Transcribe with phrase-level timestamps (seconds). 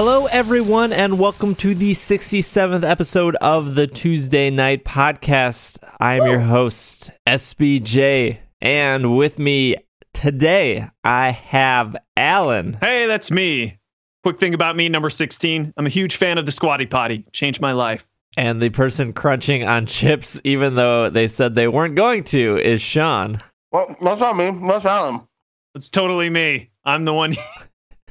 [0.00, 5.82] Hello, everyone, and welcome to the 67th episode of the Tuesday Night Podcast.
[5.98, 9.74] I am your host, SBJ, and with me
[10.14, 12.78] today, I have Alan.
[12.80, 13.80] Hey, that's me.
[14.22, 15.74] Quick thing about me, number 16.
[15.76, 17.24] I'm a huge fan of the Squatty Potty.
[17.32, 18.06] Changed my life.
[18.36, 22.80] And the person crunching on chips, even though they said they weren't going to, is
[22.80, 23.40] Sean.
[23.72, 24.52] Well, that's not me.
[24.64, 25.26] That's Alan.
[25.74, 26.70] It's totally me.
[26.84, 27.34] I'm the one.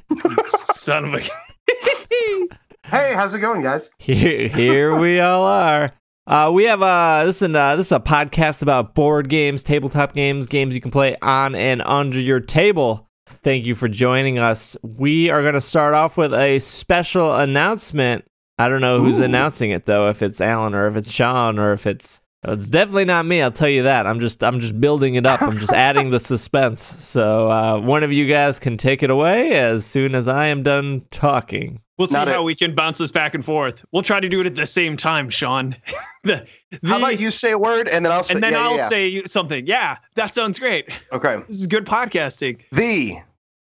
[0.43, 1.21] Son of a.
[2.89, 3.89] Hey, how's it going, guys?
[3.98, 5.91] Here, here we all are.
[6.26, 10.13] Uh, we have uh, this is uh, this is a podcast about board games, tabletop
[10.13, 13.05] games, games you can play on and under your table.
[13.26, 14.77] Thank you for joining us.
[14.84, 18.23] We are going to start off with a special announcement.
[18.57, 19.26] I don't know who's Ooh.
[19.26, 22.21] announcing it though, if it's Alan or if it's Sean or if it's
[22.53, 23.41] it's definitely not me.
[23.41, 24.05] I'll tell you that.
[24.07, 25.41] I'm just I'm just building it up.
[25.41, 26.81] I'm just adding the suspense.
[27.04, 30.63] So uh, one of you guys can take it away as soon as I am
[30.63, 31.81] done talking.
[31.98, 32.45] We'll see Not how it.
[32.45, 33.84] we can bounce this back and forth.
[33.91, 35.76] We'll try to do it at the same time, Sean.
[36.23, 36.45] the,
[36.81, 38.67] the, How about you say a word and then I'll say And then yeah, yeah,
[38.70, 38.87] I'll yeah.
[38.87, 39.65] say something.
[39.65, 40.87] Yeah, that sounds great.
[41.11, 41.37] Okay.
[41.48, 42.59] This is good podcasting.
[42.71, 43.15] The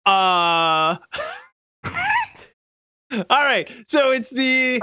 [0.05, 0.95] Uh.
[3.11, 3.69] All right.
[3.85, 4.81] So it's the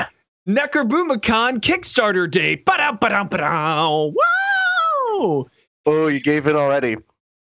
[0.49, 2.65] Necroboomicon Kickstarter date.
[2.65, 4.07] Ba-da, ba-da, ba-da.
[4.07, 5.47] Wow.
[5.85, 6.97] Oh, you gave it already.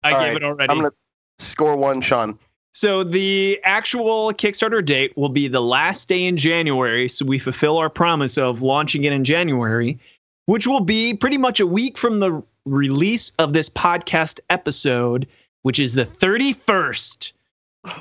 [0.04, 0.72] I All gave right, it already.
[0.72, 0.92] I'm gonna
[1.40, 2.38] score one, Sean.
[2.74, 7.08] So the actual Kickstarter date will be the last day in January.
[7.08, 10.00] So we fulfill our promise of launching it in January,
[10.46, 15.28] which will be pretty much a week from the release of this podcast episode,
[15.64, 17.34] which is the 31st.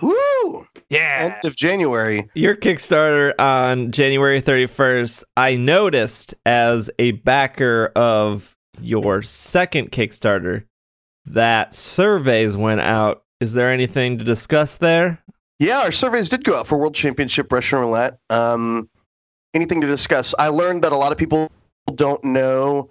[0.03, 0.67] Woo!
[0.91, 1.31] Yeah.
[1.33, 2.29] End of January.
[2.35, 10.65] Your Kickstarter on January 31st, I noticed as a backer of your second Kickstarter
[11.27, 13.23] that surveys went out.
[13.41, 15.23] Is there anything to discuss there?
[15.61, 18.19] Yeah, our surveys did go out for World Championship Russian Roulette.
[18.29, 18.89] Um,
[19.55, 20.35] anything to discuss?
[20.39, 21.51] I learned that a lot of people
[21.95, 22.91] don't know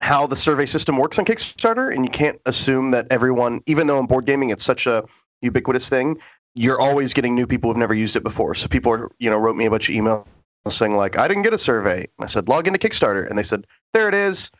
[0.00, 3.98] how the survey system works on Kickstarter, and you can't assume that everyone, even though
[3.98, 5.04] in board gaming it's such a
[5.42, 6.18] ubiquitous thing,
[6.54, 8.54] you're always getting new people who've never used it before.
[8.54, 10.26] So people, are, you know, wrote me a bunch of emails
[10.68, 13.42] saying like, "I didn't get a survey." And I said, "Log into Kickstarter," and they
[13.42, 14.50] said, "There it is."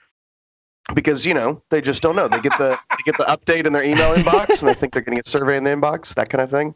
[0.94, 2.26] Because you know they just don't know.
[2.26, 5.02] They get the they get the update in their email inbox, and they think they're
[5.02, 6.74] going to get survey in the inbox, that kind of thing.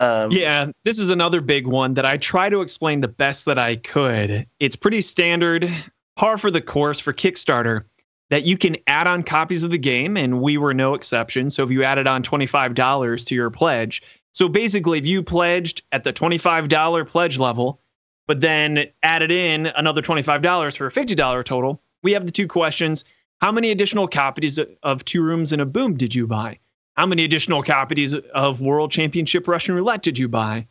[0.00, 3.58] Um, Yeah, this is another big one that I try to explain the best that
[3.58, 4.46] I could.
[4.60, 5.70] It's pretty standard,
[6.16, 7.84] par for the course for Kickstarter,
[8.30, 11.48] that you can add on copies of the game, and we were no exception.
[11.48, 14.02] So if you added on $25 to your pledge,
[14.36, 17.80] so basically, if you pledged at the $25 pledge level,
[18.26, 23.06] but then added in another $25 for a $50 total, we have the two questions.
[23.40, 26.58] How many additional copies of Two Rooms and a Boom did you buy?
[26.98, 30.66] How many additional copies of World Championship Russian Roulette did you buy?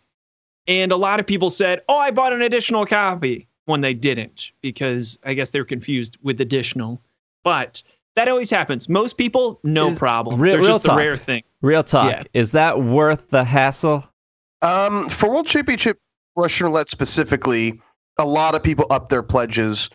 [0.68, 4.52] And a lot of people said, Oh, I bought an additional copy when they didn't,
[4.62, 7.02] because I guess they're confused with additional.
[7.44, 7.82] But
[8.16, 8.88] that always happens.
[8.90, 10.40] Most people, no Is- problem.
[10.40, 10.96] real- There's real just talk.
[10.96, 11.44] a rare thing.
[11.62, 12.12] Real talk.
[12.12, 12.24] Yeah.
[12.34, 14.06] Is that worth the hassle?
[14.62, 16.00] Um, for World Championship
[16.38, 17.82] Russian Roulette specifically,
[18.18, 19.90] a lot of people up their pledges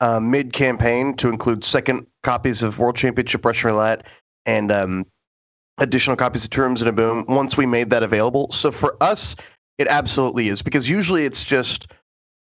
[0.00, 4.06] uh, mid campaign to include second copies of World Championship Russian Roulette
[4.46, 5.06] and um,
[5.78, 8.50] additional copies of Two Rooms and a Boom once we made that available.
[8.50, 9.34] So for us,
[9.78, 11.90] it absolutely is because usually it's just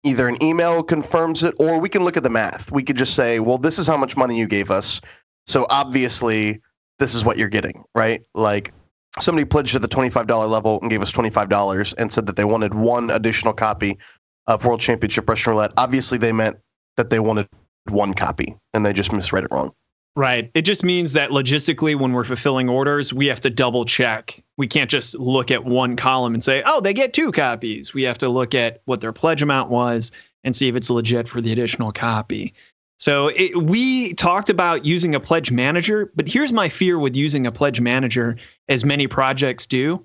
[0.07, 2.71] either an email confirms it or we can look at the math.
[2.71, 5.01] We could just say, well, this is how much money you gave us.
[5.45, 6.61] So obviously,
[6.99, 8.25] this is what you're getting, right?
[8.33, 8.73] Like
[9.19, 12.73] somebody pledged at the $25 level and gave us $25 and said that they wanted
[12.73, 13.97] one additional copy
[14.47, 15.73] of World Championship Russian Roulette.
[15.77, 16.57] Obviously, they meant
[16.95, 17.47] that they wanted
[17.89, 19.71] one copy and they just misread it wrong.
[20.17, 20.49] Right.
[20.55, 24.43] It just means that logistically, when we're fulfilling orders, we have to double check.
[24.57, 27.93] We can't just look at one column and say, oh, they get two copies.
[27.93, 30.11] We have to look at what their pledge amount was
[30.43, 32.55] and see if it's legit for the additional copy.
[32.97, 37.45] So it, we talked about using a pledge manager, but here's my fear with using
[37.45, 38.37] a pledge manager,
[38.69, 40.03] as many projects do.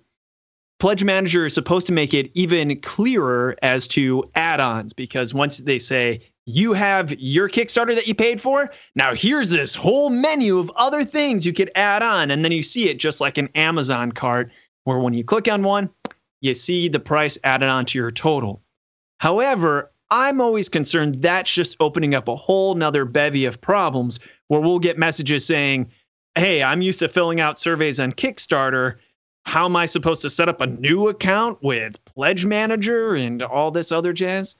[0.79, 5.57] Pledge manager is supposed to make it even clearer as to add ons because once
[5.57, 8.71] they say, you have your Kickstarter that you paid for.
[8.95, 12.31] Now here's this whole menu of other things you could add on.
[12.31, 14.51] And then you see it just like an Amazon cart,
[14.85, 15.89] where when you click on one,
[16.41, 18.61] you see the price added onto your total.
[19.19, 24.19] However, I'm always concerned that's just opening up a whole nother bevy of problems
[24.49, 25.91] where we'll get messages saying,
[26.35, 28.97] Hey, I'm used to filling out surveys on Kickstarter.
[29.45, 33.71] How am I supposed to set up a new account with Pledge Manager and all
[33.71, 34.57] this other jazz?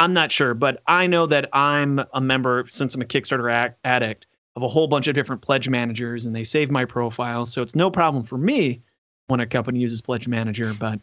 [0.00, 4.26] I'm not sure, but I know that I'm a member since I'm a Kickstarter addict
[4.56, 7.44] of a whole bunch of different pledge managers and they save my profile.
[7.44, 8.82] So it's no problem for me
[9.28, 11.00] when a company uses Pledge Manager, but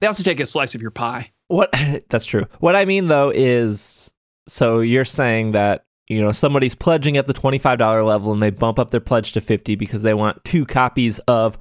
[0.00, 1.30] They also take a slice of your pie.
[1.48, 1.70] What
[2.08, 2.46] that's true.
[2.58, 4.12] What I mean though is
[4.48, 8.78] so you're saying that you know somebody's pledging at the $25 level and they bump
[8.78, 11.58] up their pledge to 50 because they want two copies of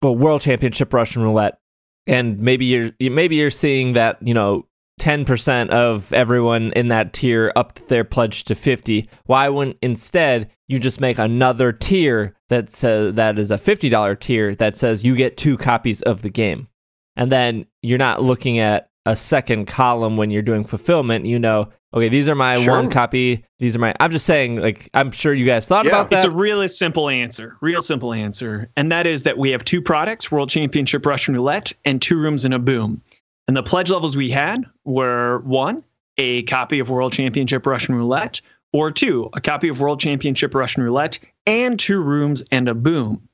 [0.00, 1.60] well, World Championship Russian Roulette
[2.06, 4.66] and maybe you're maybe you're seeing that, you know,
[4.98, 10.78] 10% of everyone in that tier upped their pledge to 50 why wouldn't instead you
[10.78, 15.36] just make another tier that says that is a $50 tier that says you get
[15.36, 16.68] two copies of the game
[17.16, 21.68] and then you're not looking at a second column when you're doing fulfillment you know
[21.94, 22.74] okay these are my Sure.
[22.76, 25.92] one copy these are my i'm just saying like i'm sure you guys thought Yeah,
[25.92, 28.68] about that It's a really simple answer, real simple answer.
[28.76, 32.44] And that is that we have two products World Championship Russian Roulette and two rooms
[32.44, 33.00] in a boom.
[33.48, 35.82] And the pledge levels we had were one,
[36.18, 38.42] a copy of World Championship Russian Roulette,
[38.74, 43.26] or two, a copy of World Championship Russian Roulette and two rooms and a boom.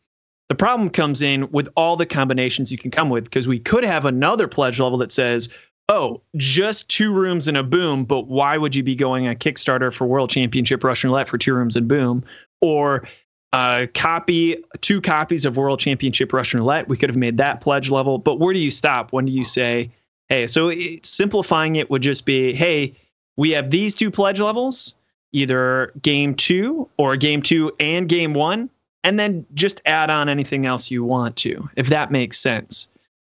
[0.49, 3.83] The problem comes in with all the combinations you can come with because we could
[3.83, 5.49] have another pledge level that says,
[5.89, 9.93] oh, just two rooms and a boom, but why would you be going a Kickstarter
[9.93, 12.23] for World Championship Russian Roulette for two rooms and boom?
[12.61, 13.09] Or
[13.53, 16.89] a copy, two copies of World Championship Russian Roulette.
[16.89, 19.13] We could have made that pledge level, but where do you stop?
[19.13, 19.91] When do you say,
[20.29, 20.73] hey, so
[21.03, 22.95] simplifying it would just be, hey,
[23.37, 24.95] we have these two pledge levels,
[25.33, 28.71] either game two or game two and game one,
[29.03, 32.89] and then just add on anything else you want to, if that makes sense,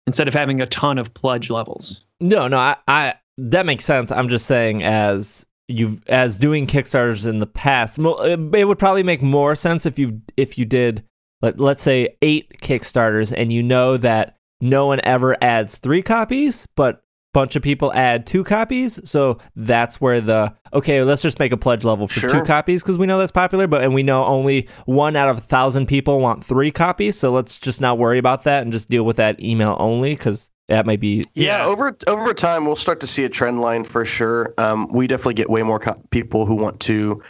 [0.07, 2.05] instead of having a ton of pledge levels.
[2.21, 4.11] No, no, I, I that makes sense.
[4.11, 9.03] I'm just saying as you as doing Kickstarters in the past, it it would probably
[9.03, 11.03] make more sense if you if you did
[11.43, 16.67] let let's say eight Kickstarters and you know that no one ever adds three copies,
[16.77, 17.01] but
[17.33, 19.01] bunch of people add two copies.
[19.09, 22.97] So that's where the okay, let's just make a pledge level for two copies because
[22.97, 26.21] we know that's popular, but and we know only one out of a thousand people
[26.21, 27.19] want three copies.
[27.19, 30.51] So let's just not worry about that and just deal with that email only because
[30.69, 31.67] that might be Yeah, Yeah.
[31.67, 34.55] over over time, we'll start to see a trend line for sure.
[34.57, 37.21] Um, we definitely get way more co- people who want two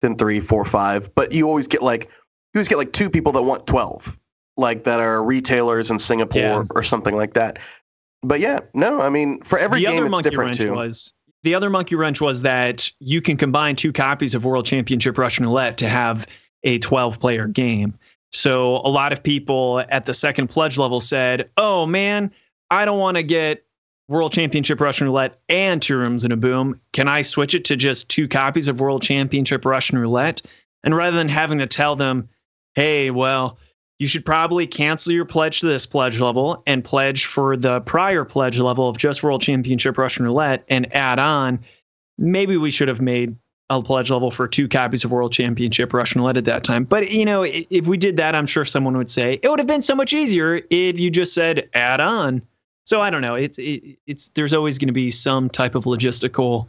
[0.00, 1.14] than three, four, five.
[1.14, 2.04] But you always get like
[2.54, 4.16] you always get like two people that want twelve,
[4.56, 6.62] like that are retailers in Singapore Yeah.
[6.70, 7.58] or something like that.
[8.22, 10.74] But yeah, no, I mean for every the game other it's monkey different wrench too.
[10.74, 11.12] was
[11.42, 15.44] the other monkey wrench was that you can combine two copies of World Championship Russian
[15.46, 16.26] Roulette to have
[16.64, 17.96] a 12 player game.
[18.32, 22.32] So a lot of people at the second pledge level said, "Oh man,
[22.70, 23.64] I don't want to get
[24.08, 26.80] World Championship Russian Roulette and two rooms in a boom.
[26.92, 30.42] Can I switch it to just two copies of World Championship Russian Roulette?"
[30.82, 32.28] And rather than having to tell them,
[32.74, 33.58] "Hey, well,
[33.98, 38.24] you should probably cancel your pledge to this pledge level and pledge for the prior
[38.24, 41.58] pledge level of just World Championship Russian Roulette and add on.
[42.18, 43.36] Maybe we should have made
[43.70, 46.84] a pledge level for two copies of World Championship Russian Roulette at that time.
[46.84, 49.66] But you know, if we did that, I'm sure someone would say it would have
[49.66, 52.42] been so much easier if you just said add on.
[52.84, 53.34] So I don't know.
[53.34, 56.68] It's it, it's there's always going to be some type of logistical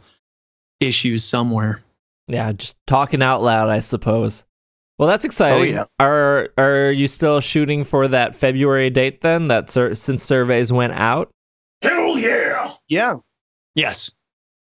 [0.80, 1.80] issues somewhere.
[2.26, 4.44] Yeah, just talking out loud, I suppose.
[4.98, 5.74] Well, that's exciting.
[5.74, 5.84] yeah.
[6.00, 9.48] Are are you still shooting for that February date then?
[9.48, 11.30] That sur- since surveys went out.
[11.82, 12.72] Hell yeah!
[12.88, 13.16] Yeah,
[13.76, 14.10] Yes.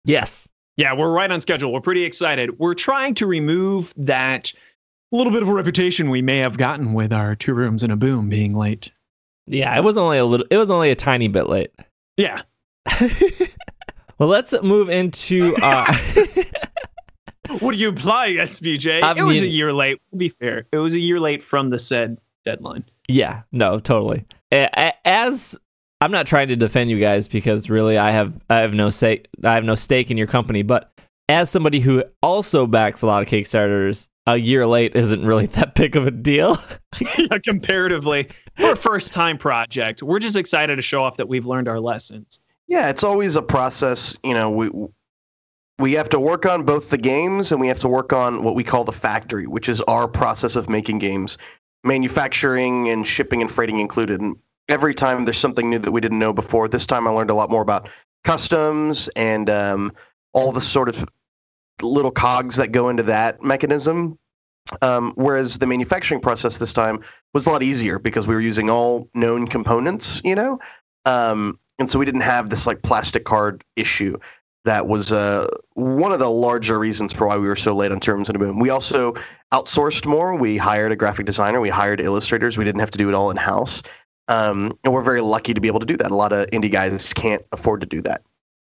[0.06, 0.48] Yes.
[0.76, 1.72] Yeah, we're right on schedule.
[1.72, 2.58] We're pretty excited.
[2.58, 4.52] We're trying to remove that
[5.12, 7.96] little bit of a reputation we may have gotten with our two rooms and a
[7.96, 8.92] boom being late.
[9.46, 10.46] Yeah, it was only a little.
[10.50, 11.70] It was only a tiny bit late.
[12.16, 12.42] Yeah.
[14.18, 15.54] well, let's move into.
[15.62, 15.96] Uh,
[17.60, 19.02] What do you imply, SBJ?
[19.02, 20.00] I it was a year late.
[20.10, 22.84] To be fair, it was a year late from the said deadline.
[23.08, 24.24] yeah, no, totally.
[24.52, 25.58] A- a- As
[26.00, 29.22] I'm not trying to defend you guys because really, I have I have no say.
[29.42, 30.62] I have no stake in your company.
[30.62, 30.90] But
[31.28, 35.74] as somebody who also backs a lot of Kickstarters, a year late isn't really that
[35.74, 36.58] big of a deal.
[37.18, 41.46] yeah, comparatively, for a first time project, we're just excited to show off that we've
[41.46, 42.40] learned our lessons.
[42.68, 44.14] yeah, it's always a process.
[44.24, 44.70] You know, we
[45.78, 48.54] we have to work on both the games and we have to work on what
[48.54, 51.36] we call the factory, which is our process of making games,
[51.82, 54.20] manufacturing and shipping and freighting included.
[54.20, 54.36] And
[54.68, 56.68] every time there's something new that we didn't know before.
[56.68, 57.88] This time I learned a lot more about
[58.22, 59.92] customs and um,
[60.32, 61.04] all the sort of
[61.82, 64.18] little cogs that go into that mechanism.
[64.80, 67.02] Um, whereas the manufacturing process this time
[67.34, 70.58] was a lot easier because we were using all known components, you know,
[71.04, 74.16] um, and so we didn't have this like plastic card issue.
[74.64, 78.00] That was uh, one of the larger reasons for why we were so late on
[78.00, 78.58] Two Rooms and a Boom.
[78.58, 79.12] We also
[79.52, 80.34] outsourced more.
[80.34, 81.60] We hired a graphic designer.
[81.60, 82.56] We hired illustrators.
[82.56, 83.82] We didn't have to do it all in house.
[84.28, 86.10] Um, and we're very lucky to be able to do that.
[86.10, 88.22] A lot of indie guys can't afford to do that,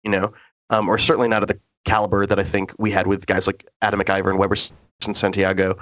[0.03, 0.33] you know,
[0.71, 3.67] um, or certainly not at the caliber that I think we had with guys like
[3.83, 4.57] Adam McIver and Weber
[5.07, 5.77] and Santiago.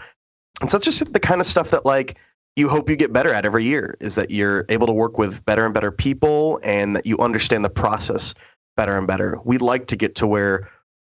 [0.61, 2.19] And so that's just the kind of stuff that like
[2.57, 5.45] you hope you get better at every year is that you're able to work with
[5.45, 8.35] better and better people and that you understand the process
[8.80, 9.38] better and better.
[9.44, 10.70] We'd like to get to where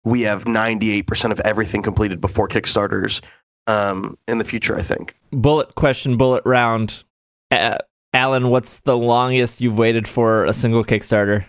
[0.05, 3.21] we have 98% of everything completed before Kickstarters
[3.67, 5.15] um, in the future, I think.
[5.31, 7.05] Bullet question, bullet round.
[7.51, 7.77] Uh,
[8.15, 11.45] Alan, what's the longest you've waited for a single Kickstarter?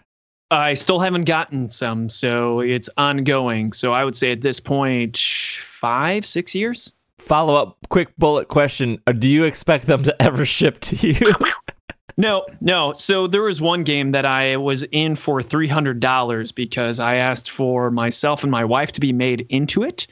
[0.51, 3.71] I still haven't gotten some, so it's ongoing.
[3.71, 6.91] So I would say at this point, five, six years.
[7.19, 11.33] Follow up, quick bullet question: uh, Do you expect them to ever ship to you?
[12.17, 12.93] no, no.
[12.93, 17.15] So there was one game that I was in for three hundred dollars because I
[17.15, 20.07] asked for myself and my wife to be made into it,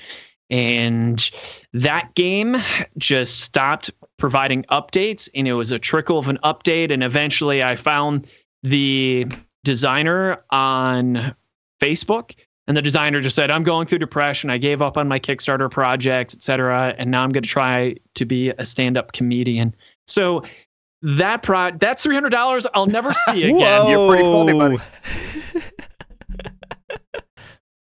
[0.49, 1.29] and
[1.73, 2.57] that game
[2.97, 7.75] just stopped providing updates, and it was a trickle of an update, and eventually I
[7.75, 8.27] found
[8.63, 9.25] the
[9.63, 11.35] designer on
[11.81, 12.35] Facebook.
[12.67, 14.51] And the designer just said, I'm going through depression.
[14.51, 16.93] I gave up on my Kickstarter projects, etc.
[16.99, 19.73] And now I'm going to try to be a stand up comedian.
[20.05, 20.43] So
[21.01, 23.87] that pro that's three hundred dollars I'll never see again.
[23.87, 24.77] You're pretty funny, buddy.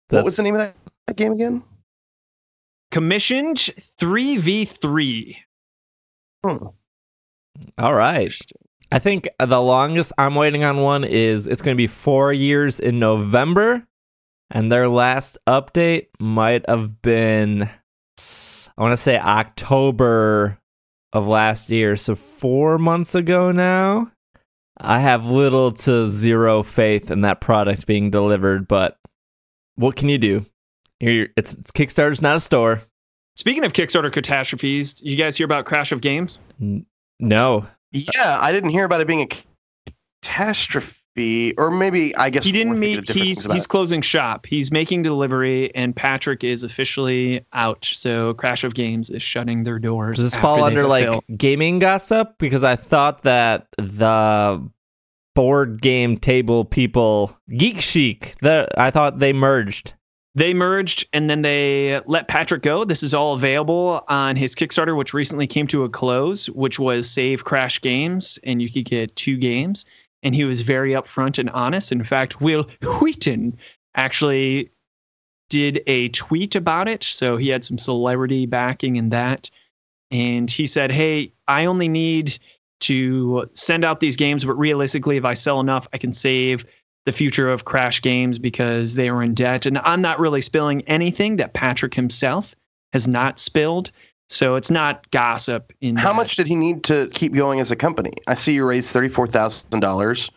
[0.09, 0.75] what was the name of that,
[1.07, 1.63] that game again?
[2.91, 3.59] Commissioned
[3.99, 5.37] three v three.
[6.45, 6.67] Hmm.
[7.77, 8.33] All right.
[8.91, 12.79] I think the longest I'm waiting on one is it's going to be four years
[12.79, 13.85] in November,
[14.49, 17.69] and their last update might have been,
[18.77, 20.57] I want to say October
[21.13, 24.11] of last year, so four months ago now.
[24.81, 28.97] I have little to zero faith in that product being delivered, but
[29.75, 30.45] what can you do?
[31.01, 32.81] It's, it's Kickstarter's not a store.
[33.35, 36.39] Speaking of Kickstarter catastrophes, you guys hear about Crash of Games?
[37.19, 37.65] No.
[37.91, 40.98] Yeah, I didn't hear about it being a catastrophe,
[41.57, 43.09] or maybe I guess he didn't meet.
[43.09, 43.69] He's he's it.
[43.69, 44.45] closing shop.
[44.45, 47.85] He's making delivery, and Patrick is officially out.
[47.85, 50.17] So Crash of Games is shutting their doors.
[50.17, 52.37] Does this fall they under like gaming gossip?
[52.37, 54.67] Because I thought that the
[55.35, 59.93] board game table people, Geek Chic, the I thought they merged.
[60.35, 62.83] They merged and then they let Patrick go.
[62.83, 67.09] This is all available on his Kickstarter, which recently came to a close, which was
[67.09, 69.85] Save Crash Games, and you could get two games.
[70.23, 71.91] And he was very upfront and honest.
[71.91, 72.67] In fact, Wil
[73.01, 73.57] Wheaton
[73.95, 74.69] actually
[75.49, 77.03] did a tweet about it.
[77.03, 79.49] So he had some celebrity backing in that.
[80.11, 82.37] And he said, Hey, I only need
[82.81, 86.65] to send out these games, but realistically, if I sell enough, I can save
[87.05, 89.65] the future of Crash Games because they are in debt.
[89.65, 92.55] And I'm not really spilling anything that Patrick himself
[92.93, 93.91] has not spilled.
[94.29, 95.73] So it's not gossip.
[95.81, 96.15] In How that.
[96.15, 98.13] much did he need to keep going as a company?
[98.27, 100.29] I see you raised thirty-four thousand dollars.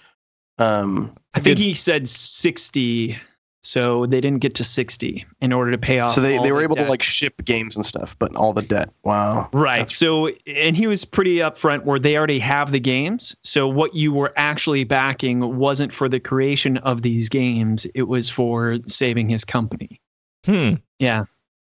[0.58, 3.16] Um, I think he said 60.
[3.64, 6.11] So they didn't get to 60 in order to pay off.
[6.12, 6.87] so they, all they were able debt.
[6.87, 8.90] to like ship games and stuff, but all the debt.
[9.04, 9.49] Wow.
[9.52, 9.78] Right.
[9.78, 13.37] That's- So, and he was pretty upfront where they already have the games.
[13.44, 18.28] So, what you were actually backing wasn't for the creation of these games, it was
[18.28, 20.00] for saving his company.
[20.44, 20.75] Hmm.
[20.99, 21.25] Yeah.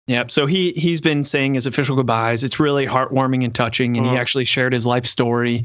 [0.06, 0.24] Yeah.
[0.28, 2.44] So he he's been saying his official goodbyes.
[2.44, 4.18] It's really heartwarming and touching, and he Mhm.
[4.18, 5.64] actually shared his life story.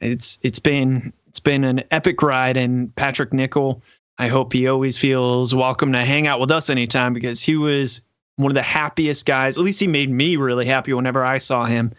[0.00, 3.82] It's it's been it's been an epic ride, and Patrick Nickell.
[4.18, 8.02] I hope he always feels welcome to hang out with us anytime because he was
[8.36, 9.56] one of the happiest guys.
[9.58, 11.92] At least he made me really happy whenever I saw him.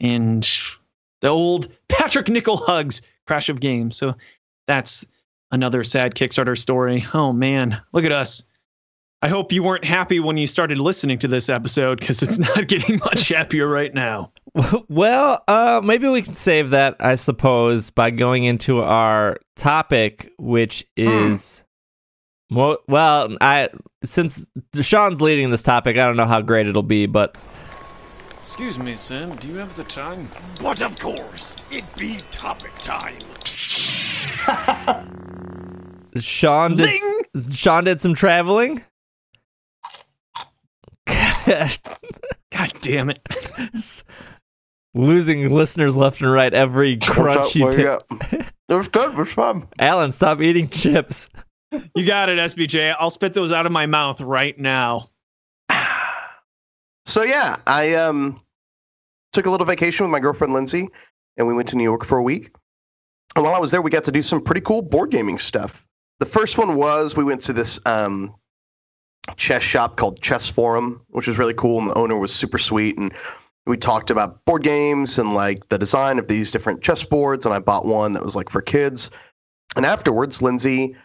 [0.00, 0.48] And
[1.20, 3.96] the old Patrick Nickell hugs, crash of games.
[3.96, 4.14] So
[4.66, 5.04] that's
[5.50, 7.06] another sad Kickstarter story.
[7.12, 8.42] Oh man, look at us.
[9.24, 12.68] I hope you weren't happy when you started listening to this episode because it's not
[12.68, 14.30] getting much happier right now.
[14.88, 20.86] Well, uh, maybe we can save that, I suppose, by going into our topic, which
[20.96, 21.64] is.
[22.50, 23.70] Well, well, I
[24.04, 24.46] since
[24.80, 27.36] Sean's leading this topic, I don't know how great it'll be, but
[28.42, 30.30] Excuse me, Sam, do you have the time?
[30.60, 33.18] But of course, it be topic time.
[36.20, 37.00] Sean did
[37.50, 38.84] Sean did some traveling.
[42.52, 43.20] God damn it.
[44.94, 47.84] Losing listeners left and right every crunch you take.
[47.84, 48.04] got?
[48.66, 49.10] It was good.
[49.10, 49.68] It was fun.
[49.78, 51.28] Alan, stop eating chips.
[51.94, 52.96] You got it, SBJ.
[52.98, 55.10] I'll spit those out of my mouth right now.
[57.06, 58.40] So yeah, I um
[59.34, 60.88] took a little vacation with my girlfriend Lindsay,
[61.36, 62.54] and we went to New York for a week.
[63.36, 65.86] And while I was there, we got to do some pretty cool board gaming stuff.
[66.20, 68.34] The first one was we went to this um,
[69.36, 72.98] chess shop called Chess Forum, which was really cool, and the owner was super sweet.
[72.98, 73.12] And
[73.66, 77.46] we talked about board games and like the design of these different chess boards.
[77.46, 79.10] And I bought one that was like for kids.
[79.76, 80.96] And afterwards, Lindsay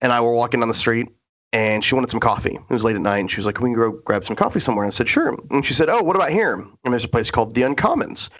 [0.00, 1.08] and I were walking down the street,
[1.52, 2.54] and she wanted some coffee.
[2.56, 4.60] It was late at night, and she was like, "Can we go grab some coffee
[4.60, 7.08] somewhere?" And I said, "Sure." And she said, "Oh, what about here?" And there's a
[7.08, 8.30] place called the Uncommons.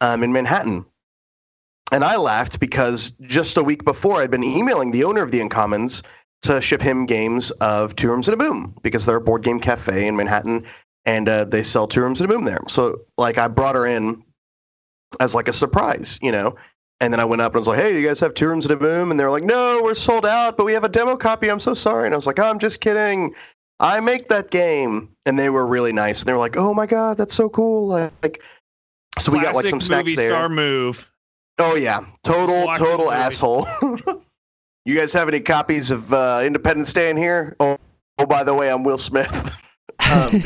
[0.00, 0.84] um, in Manhattan.
[1.92, 5.40] And I laughed because just a week before I'd been emailing the owner of the
[5.40, 6.02] Uncommons
[6.42, 9.60] to ship him games of Two Rooms and a Boom because they're a board game
[9.60, 10.64] cafe in Manhattan
[11.04, 12.60] and uh, they sell Two Rooms and a Boom there.
[12.68, 14.22] So like I brought her in
[15.20, 16.56] as like a surprise, you know.
[17.00, 18.72] And then I went up and was like, "Hey, you guys have Two Rooms and
[18.72, 21.50] a Boom?" And they're like, "No, we're sold out, but we have a demo copy.
[21.50, 23.34] I'm so sorry." And I was like, oh, "I'm just kidding.
[23.80, 26.20] I make that game." And they were really nice.
[26.20, 28.42] And they were like, "Oh my god, that's so cool!" Like,
[29.18, 30.30] so we got like some snacks movie there.
[30.30, 31.10] star move.
[31.58, 33.66] Oh yeah, total total asshole.
[34.86, 37.56] you guys have any copies of uh, Independence Day in here?
[37.58, 37.76] Oh,
[38.18, 39.76] oh, by the way, I'm Will Smith.
[40.12, 40.42] um,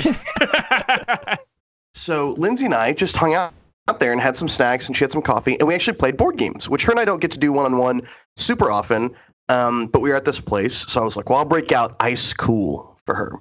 [1.95, 3.53] so Lindsay and I just hung out
[3.89, 6.17] out there and had some snacks, and she had some coffee, and we actually played
[6.17, 8.03] board games, which her and I don't get to do one on one
[8.37, 9.15] super often.
[9.51, 11.97] Um, but we were at this place, so I was like, "Well, I'll break out
[12.01, 13.33] Ice Cool for her,"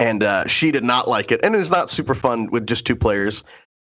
[0.00, 2.86] and uh, she did not like it, and it is not super fun with just
[2.86, 3.44] two players.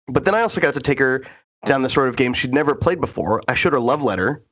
[0.08, 1.24] But then I also got to take her
[1.66, 3.42] down this road of games she'd never played before.
[3.48, 4.44] I showed her Love Letter,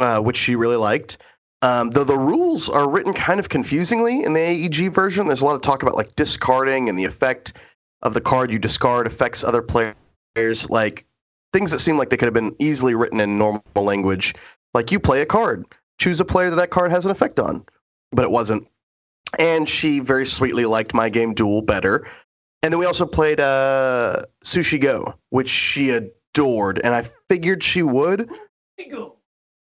[0.00, 1.18] uh, which she really liked.
[1.62, 5.44] Um, though the rules are written kind of confusingly in the AEG version, there's a
[5.44, 7.52] lot of talk about like discarding and the effect
[8.02, 10.70] of the card you discard affects other players.
[10.70, 11.04] Like
[11.52, 14.34] things that seem like they could have been easily written in normal language.
[14.72, 15.66] Like you play a card,
[15.98, 17.64] choose a player that that card has an effect on,
[18.12, 18.66] but it wasn't.
[19.38, 22.06] And she very sweetly liked my game Duel better.
[22.62, 27.82] And then we also played uh, Sushi Go, which she adored, and I figured she
[27.82, 28.30] would.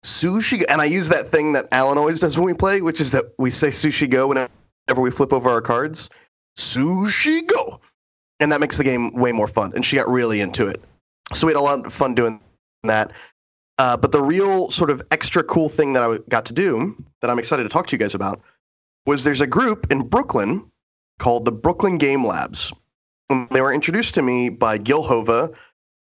[0.03, 3.12] Sushi, and I use that thing that Alan always does when we play, which is
[3.12, 4.50] that we say Sushi Go whenever
[4.98, 6.10] we flip over our cards.
[6.58, 7.79] Sushi Go,
[8.39, 9.72] and that makes the game way more fun.
[9.75, 10.84] And she got really into it,
[11.34, 12.39] so we had a lot of fun doing
[12.84, 13.12] that.
[13.77, 17.30] Uh, but the real sort of extra cool thing that I got to do that
[17.30, 18.41] I'm excited to talk to you guys about
[19.06, 20.63] was there's a group in Brooklyn
[21.19, 22.73] called the Brooklyn Game Labs.
[23.30, 25.52] And They were introduced to me by Gil Hova,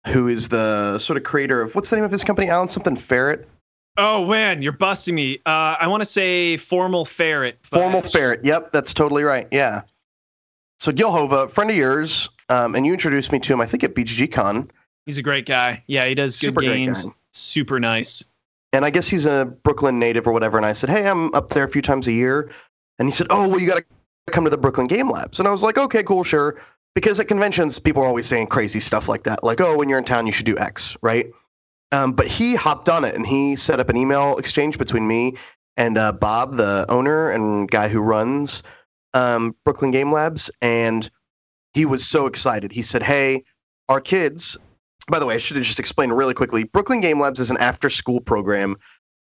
[0.07, 2.49] who is the sort of creator of what's the name of his company?
[2.49, 3.47] Alan something Ferret.
[3.99, 5.39] Oh man, you're busting me.
[5.45, 7.59] Uh, I want to say formal ferret.
[7.63, 8.43] Formal Ferret.
[8.45, 9.47] Yep, that's totally right.
[9.51, 9.81] Yeah.
[10.79, 13.59] So Gil Hova, friend of yours, um, and you introduced me to him.
[13.59, 14.71] I think at BGG Con,
[15.05, 15.83] He's a great guy.
[15.87, 17.07] Yeah, he does good Super games.
[17.33, 18.23] Super nice.
[18.71, 20.55] and I guess he's a Brooklyn native or whatever.
[20.55, 22.49] And I said, hey, I'm up there a few times a year,
[22.99, 23.85] and he said, oh, well, you got to
[24.31, 25.39] come to the Brooklyn Game Labs.
[25.39, 26.61] And I was like, okay, cool, sure.
[26.95, 29.97] Because at conventions, people are always saying crazy stuff like that, like, oh, when you're
[29.97, 31.27] in town, you should do X, right?
[31.91, 35.35] Um, but he hopped on it and he set up an email exchange between me
[35.77, 38.63] and uh, Bob, the owner and guy who runs
[39.13, 40.51] um, Brooklyn Game Labs.
[40.61, 41.09] And
[41.73, 42.71] he was so excited.
[42.71, 43.43] He said, hey,
[43.87, 44.57] our kids,
[45.07, 46.63] by the way, I should have just explained really quickly.
[46.63, 48.75] Brooklyn Game Labs is an after school program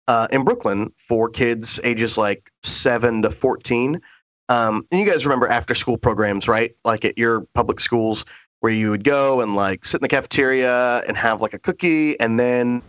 [0.09, 4.01] uh, in Brooklyn for kids ages like 7 to 14.
[4.49, 6.75] Um, and you guys remember after school programs, right?
[6.85, 8.25] Like at your public schools
[8.61, 12.19] where you would go and like sit in the cafeteria and have like a cookie
[12.21, 12.83] and then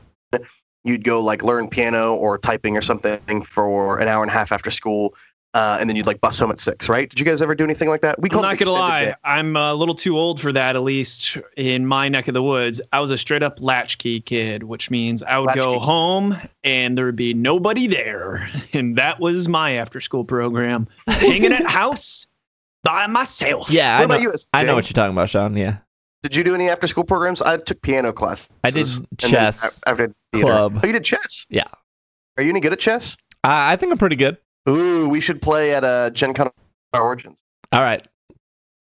[0.84, 4.52] you'd go like learn piano or typing or something for an hour and a half
[4.52, 5.14] after school
[5.54, 7.10] uh, and then you'd like bus home at six right?
[7.10, 8.22] Did you guys ever do anything like that?
[8.22, 9.14] We I'm called not it gonna lie, day.
[9.24, 10.76] I'm a little too old for that.
[10.76, 14.64] At least in my neck of the woods, I was a straight up latchkey kid,
[14.64, 19.50] which means I would go home and there would be nobody there, and that was
[19.50, 22.28] my after school program, hanging at house
[22.84, 23.70] by myself.
[23.70, 25.56] Yeah, what I about know, you I know what you're talking about, Sean.
[25.58, 25.78] Yeah.
[26.24, 28.88] did you do any after school programs i took piano class I did
[29.18, 30.48] chess after theater.
[30.48, 30.80] club.
[30.84, 31.64] oh you did chess Yeah.
[32.38, 34.38] are you any good at chess I I think I'm pretty good.
[34.68, 36.50] ooh we should play at uh, gen con
[36.94, 37.40] origins
[37.72, 38.06] All right.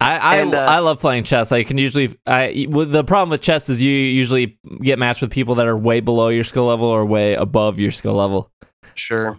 [0.00, 1.52] I I, And, uh, I love playing chess.
[1.52, 5.30] I can usually I well, the problem with chess is you usually get matched with
[5.30, 8.50] people that are way below your skill level or way above your skill level.
[8.94, 9.38] Sure.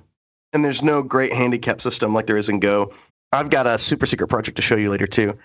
[0.54, 2.92] And there's no great handicap system like there is in Go.
[3.32, 5.38] I've got a super secret project to show you later too.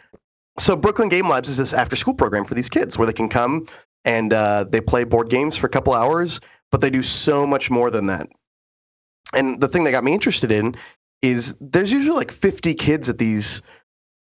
[0.59, 3.29] So Brooklyn Game Labs is this after school program for these kids where they can
[3.29, 3.67] come
[4.05, 6.41] and uh, they play board games for a couple hours,
[6.71, 8.29] but they do so much more than that.
[9.35, 10.75] And the thing that got me interested in
[11.23, 13.63] is there's usually like 50 kids at these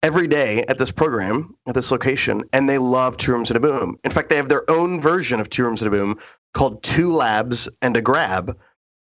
[0.04, 3.60] every day at this program at this location, and they love Two Rooms and a
[3.60, 3.98] Boom.
[4.04, 6.18] In fact, they have their own version of Two Rooms and a Boom
[6.54, 8.58] called Two Labs and a Grab,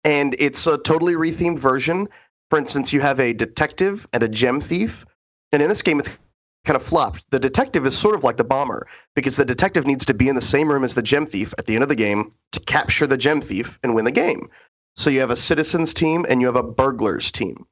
[0.03, 2.07] and it's a totally rethemed version.
[2.51, 5.05] For instance, you have a detective and a gem thief,
[5.53, 6.19] and in this game, it's
[6.65, 7.25] kind of flopped.
[7.31, 10.35] The detective is sort of like the bomber because the detective needs to be in
[10.35, 13.07] the same room as the gem thief at the end of the game to capture
[13.07, 14.49] the gem thief and win the game.
[14.97, 17.65] So you have a citizens team and you have a burglars team.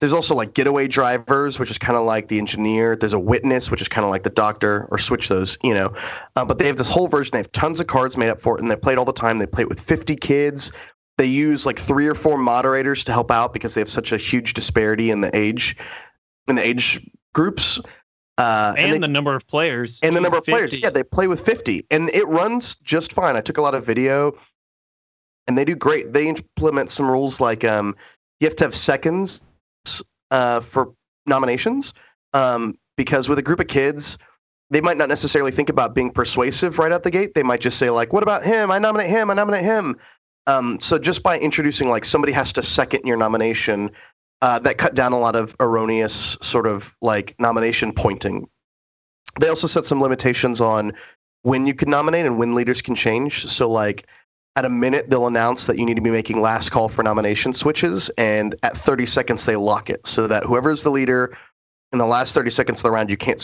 [0.00, 2.96] There's also like getaway drivers, which is kind of like the engineer.
[2.96, 5.94] There's a witness, which is kind of like the doctor, or switch those, you know.
[6.34, 7.30] Uh, but they have this whole version.
[7.32, 9.12] They have tons of cards made up for it, and they play it all the
[9.12, 9.38] time.
[9.38, 10.70] They play it with 50 kids.
[11.18, 14.16] They use like three or four moderators to help out because they have such a
[14.18, 15.76] huge disparity in the age,
[16.46, 17.00] in the age
[17.32, 17.80] groups.
[18.38, 19.98] Uh, and, they- the number of players.
[20.02, 20.82] and the number of players.
[20.82, 23.34] Yeah, they play with 50 and it runs just fine.
[23.34, 24.36] I took a lot of video
[25.46, 26.12] and they do great.
[26.12, 27.96] They implement some rules like um,
[28.40, 29.40] you have to have seconds
[30.30, 30.92] uh, for
[31.24, 31.94] nominations
[32.34, 34.18] um, because with a group of kids,
[34.68, 37.34] they might not necessarily think about being persuasive right out the gate.
[37.34, 38.70] They might just say like, "What about him?
[38.72, 39.30] I nominate him.
[39.30, 39.96] I nominate him."
[40.46, 43.90] Um, so just by introducing like somebody has to second your nomination,
[44.42, 48.48] uh, that cut down a lot of erroneous sort of like nomination pointing.
[49.40, 50.92] They also set some limitations on
[51.42, 53.46] when you can nominate and when leaders can change.
[53.46, 54.06] So like
[54.56, 57.52] at a minute they'll announce that you need to be making last call for nomination
[57.52, 61.36] switches, and at 30 seconds they lock it so that whoever is the leader
[61.92, 63.40] in the last 30 seconds of the round you can't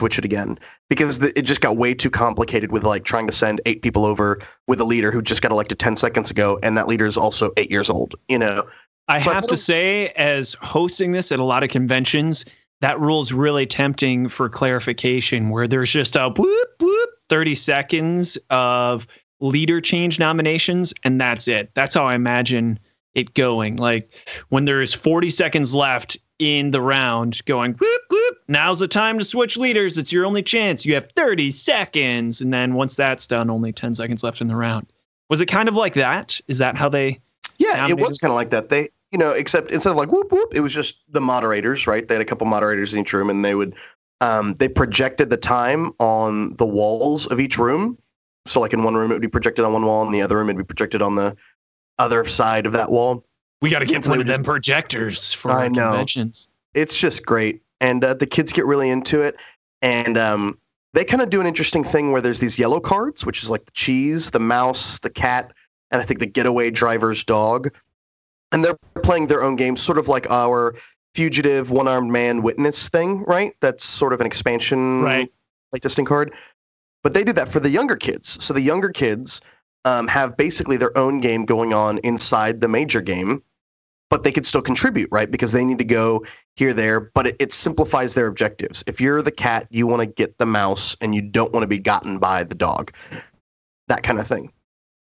[0.00, 3.32] switch it again because the, it just got way too complicated with like trying to
[3.32, 6.76] send eight people over with a leader who just got elected 10 seconds ago and
[6.76, 8.66] that leader is also eight years old you know
[9.08, 12.44] I So have thought to say, as hosting this at a lot of conventions,
[12.80, 19.06] that rule's really tempting for clarification, where there's just a whoop whoop 30 seconds of
[19.40, 21.70] leader change nominations, and that's it.
[21.74, 22.78] That's how I imagine
[23.14, 23.76] it going.
[23.76, 24.12] Like
[24.48, 29.24] when there's 40 seconds left in the round, going whoop whoop, now's the time to
[29.24, 29.98] switch leaders.
[29.98, 30.84] It's your only chance.
[30.84, 32.40] You have 30 seconds.
[32.40, 34.86] And then once that's done, only 10 seconds left in the round.
[35.30, 36.40] Was it kind of like that?
[36.48, 37.20] Is that how they
[37.58, 38.68] Yeah, it was kind of like that.
[38.68, 42.06] They, you know, except instead of like whoop whoop, it was just the moderators, right?
[42.06, 43.74] They had a couple moderators in each room, and they would,
[44.20, 47.96] um, they projected the time on the walls of each room.
[48.46, 50.36] So, like in one room, it would be projected on one wall, and the other
[50.36, 51.36] room, it'd be projected on the
[51.98, 53.24] other side of that wall.
[53.64, 55.88] We got to get So one of them projectors for I our know.
[55.88, 56.50] conventions.
[56.74, 59.36] It's just great, and uh, the kids get really into it,
[59.80, 60.58] and um,
[60.92, 63.64] they kind of do an interesting thing where there's these yellow cards, which is like
[63.64, 65.50] the cheese, the mouse, the cat,
[65.90, 67.74] and I think the getaway driver's dog,
[68.52, 70.74] and they're playing their own game, sort of like our
[71.14, 73.54] fugitive one-armed man witness thing, right?
[73.62, 75.32] That's sort of an expansion, Right.
[75.72, 76.34] like testing card.
[77.02, 78.44] But they do that for the younger kids.
[78.44, 79.40] So the younger kids
[79.86, 83.42] um, have basically their own game going on inside the major game,
[84.14, 85.28] but they could still contribute, right?
[85.28, 86.24] Because they need to go
[86.54, 88.84] here, there, but it, it simplifies their objectives.
[88.86, 91.66] If you're the cat, you want to get the mouse and you don't want to
[91.66, 92.92] be gotten by the dog,
[93.88, 94.52] that kind of thing.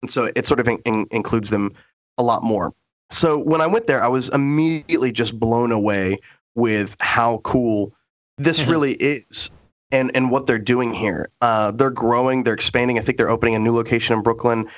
[0.01, 1.75] And so it sort of in, in- includes them
[2.16, 2.72] a lot more.
[3.11, 6.16] So when I went there, I was immediately just blown away
[6.55, 7.92] with how cool
[8.38, 8.70] this Mhm.
[8.70, 9.51] really is
[9.90, 11.29] and, and what they're doing here.
[11.42, 12.98] Uh, they're growing, they're expanding.
[12.98, 14.70] I think they're opening a new location in Brooklyn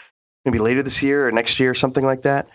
[0.45, 2.49] maybe later this year or next year, or something like that.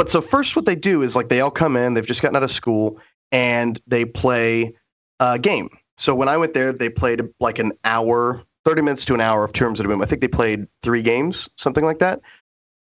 [0.00, 2.34] But so first, what they do is like they all come in, they've just gotten
[2.34, 2.98] out of school,
[3.32, 4.74] and they play
[5.20, 5.68] a game.
[5.98, 9.44] So when I went there, they played like an hour, 30 minutes to an hour
[9.44, 10.00] of Two Rooms at a boom.
[10.00, 12.22] I think they played three games, something like that.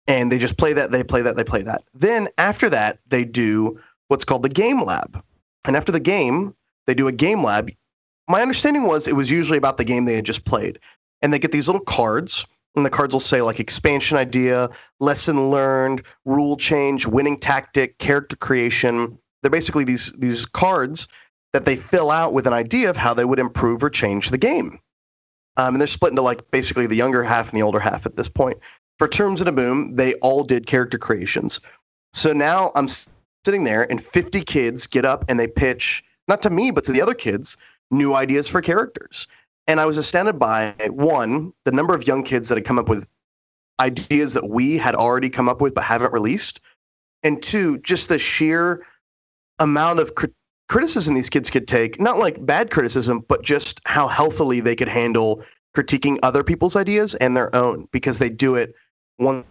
[0.05, 1.81] And they just play that, they play that, they play that.
[1.95, 5.23] Then after that, they do what's called the game lab.
[5.65, 6.53] And after the game,
[6.85, 7.71] they do a game lab.
[8.29, 10.77] My understanding was it was usually about the game they had just played.
[11.23, 15.51] And they get these little cards, and the cards will say like expansion idea, lesson
[15.51, 19.17] learned, rule change, winning tactic, character creation.
[19.41, 21.07] They're basically these these cards
[21.53, 24.37] that they fill out with an idea of how they would improve or change the
[24.37, 24.79] game.
[25.57, 28.15] Um, and they're split into like basically the younger half and the older half at
[28.15, 28.57] this point.
[28.99, 31.59] For Two Rooms in a Boom, they all did character creations.
[32.13, 36.49] So now I'm sitting there, and 50 kids get up and they pitch, not to
[36.49, 37.57] me, but to the other kids,
[37.89, 39.27] new ideas for characters.
[39.67, 42.89] And I was astounded by one, the number of young kids that had come up
[42.89, 43.07] with
[43.79, 46.61] ideas that we had already come up with but haven't released.
[47.23, 48.85] And two, just the sheer
[49.59, 50.33] amount of crit-
[50.69, 54.87] criticism these kids could take, not like bad criticism, but just how healthily they could
[54.87, 55.43] handle
[55.75, 58.73] critiquing other people's ideas and their own because they do it
[59.19, 59.45] once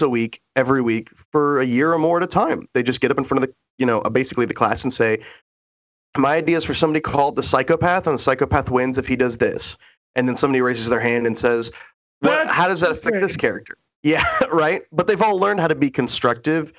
[0.00, 2.66] a week, every week for a year or more at a time.
[2.74, 5.20] They just get up in front of the, you know, basically the class and say,
[6.16, 9.38] my idea is for somebody called the psychopath, and the psychopath wins if he does
[9.38, 9.76] this.
[10.16, 11.70] And then somebody raises their hand and says,
[12.20, 13.74] what, how does that affect this character?
[14.02, 14.82] Yeah, right.
[14.92, 16.72] But they've all learned how to be constructive.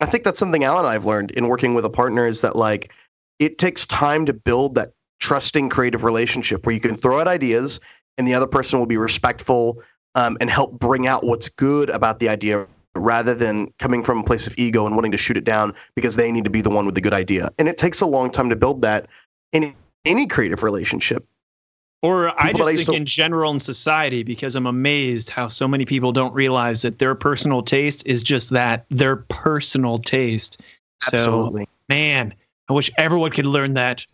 [0.00, 2.54] I think that's something Alan and I've learned in working with a partner is that
[2.54, 2.92] like
[3.38, 7.80] it takes time to build that trusting creative relationship where you can throw out ideas
[8.18, 9.82] and the other person will be respectful
[10.16, 12.66] um, and help bring out what's good about the idea
[12.98, 16.16] rather than coming from a place of ego and wanting to shoot it down because
[16.16, 17.50] they need to be the one with the good idea.
[17.58, 19.06] And it takes a long time to build that
[19.52, 21.24] in any creative relationship.
[22.02, 25.30] Or I People I just used think to- in general in society, because I'm amazed
[25.30, 29.98] how so many people don't realize that their personal taste is just that their personal
[29.98, 30.60] taste.
[31.02, 31.66] So, Absolutely.
[31.88, 32.34] man,
[32.68, 34.06] I wish everyone could learn that.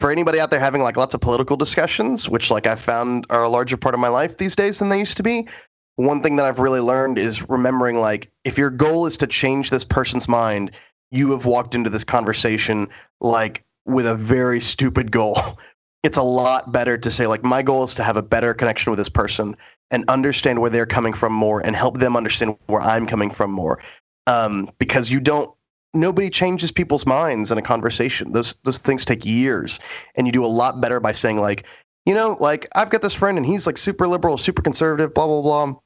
[0.00, 3.42] for anybody out there having like lots of political discussions, which like I found are
[3.42, 5.46] a larger part of my life these days than they used to be,
[5.96, 9.70] one thing that I've really learned is remembering like if your goal is to change
[9.70, 10.72] this person's mind,
[11.10, 12.88] you have walked into this conversation
[13.20, 15.38] like with a very stupid goal.
[16.02, 18.90] it's a lot better to say like my goal is to have a better connection
[18.90, 19.54] with this person
[19.90, 23.50] and understand where they're coming from more and help them understand where I'm coming from
[23.50, 23.80] more.
[24.26, 25.50] Um, because you don't
[25.94, 28.32] nobody changes people's minds in a conversation.
[28.32, 29.80] Those those things take years,
[30.14, 31.66] and you do a lot better by saying like,
[32.06, 35.26] you know, like I've got this friend and he's like super liberal, super conservative, blah
[35.26, 35.80] blah blah.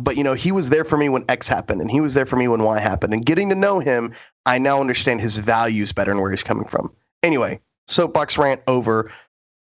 [0.00, 2.26] But you know, he was there for me when X happened, and he was there
[2.26, 3.14] for me when Y happened.
[3.14, 4.12] And getting to know him,
[4.46, 6.92] I now understand his values better and where he's coming from.
[7.22, 9.10] Anyway, soapbox rant over.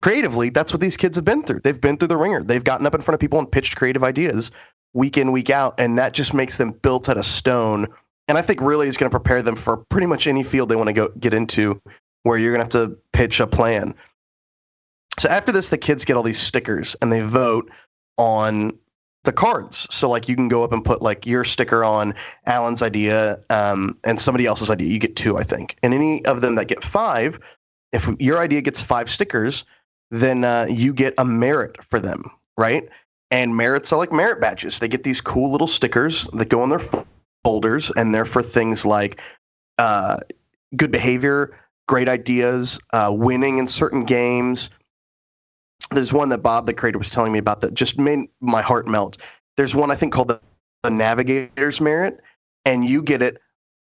[0.03, 1.61] Creatively, that's what these kids have been through.
[1.61, 2.43] They've been through the ringer.
[2.43, 4.51] They've gotten up in front of people and pitched creative ideas
[4.93, 7.87] week in, week out, and that just makes them built out of stone
[8.27, 10.75] and I think really is going to prepare them for pretty much any field they
[10.75, 11.81] want to go get into,
[12.23, 13.95] where you're going to have to pitch a plan.
[15.19, 17.69] So after this, the kids get all these stickers and they vote
[18.17, 18.71] on
[19.23, 19.87] the cards.
[19.93, 22.13] So like you can go up and put like your sticker on
[22.45, 24.87] Alan's idea um, and somebody else's idea.
[24.87, 25.75] You get two, I think.
[25.83, 27.39] And any of them that get five,
[27.91, 29.65] if your idea gets five stickers,
[30.11, 32.87] then uh, you get a merit for them, right?
[33.31, 34.79] And merits are like merit badges.
[34.79, 36.81] They get these cool little stickers that go on their
[37.43, 39.19] folders, and they're for things like
[39.77, 40.17] uh,
[40.77, 44.69] good behavior, great ideas, uh, winning in certain games.
[45.91, 48.87] There's one that Bob, the creator, was telling me about that just made my heart
[48.87, 49.17] melt.
[49.55, 50.41] There's one I think called the,
[50.83, 52.19] the Navigator's Merit,
[52.65, 53.37] and you get it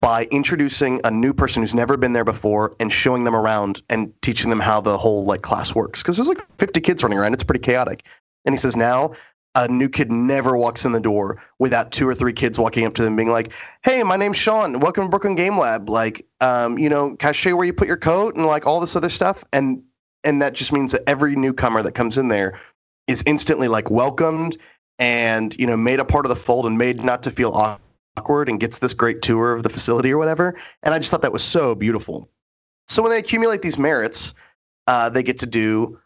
[0.01, 4.13] by introducing a new person who's never been there before and showing them around and
[4.23, 6.03] teaching them how the whole like class works.
[6.03, 8.07] Because there's like 50 kids running around, it's pretty chaotic.
[8.45, 9.13] And he says now
[9.55, 12.95] a new kid never walks in the door without two or three kids walking up
[12.95, 14.79] to them being like, "Hey, my name's Sean.
[14.79, 15.89] Welcome to Brooklyn Game Lab.
[15.89, 18.67] Like, um, you know, can I show you where you put your coat and like
[18.67, 19.83] all this other stuff?" And
[20.29, 22.61] and that just means that every newcomer that comes in there
[23.07, 24.57] is instantly like welcomed
[24.99, 27.53] and you know made a part of the fold and made not to feel
[28.17, 30.55] awkward and gets this great tour of the facility or whatever.
[30.83, 32.29] And I just thought that was so beautiful.
[32.89, 34.35] So when they accumulate these merits,
[34.87, 35.99] uh, they get to do.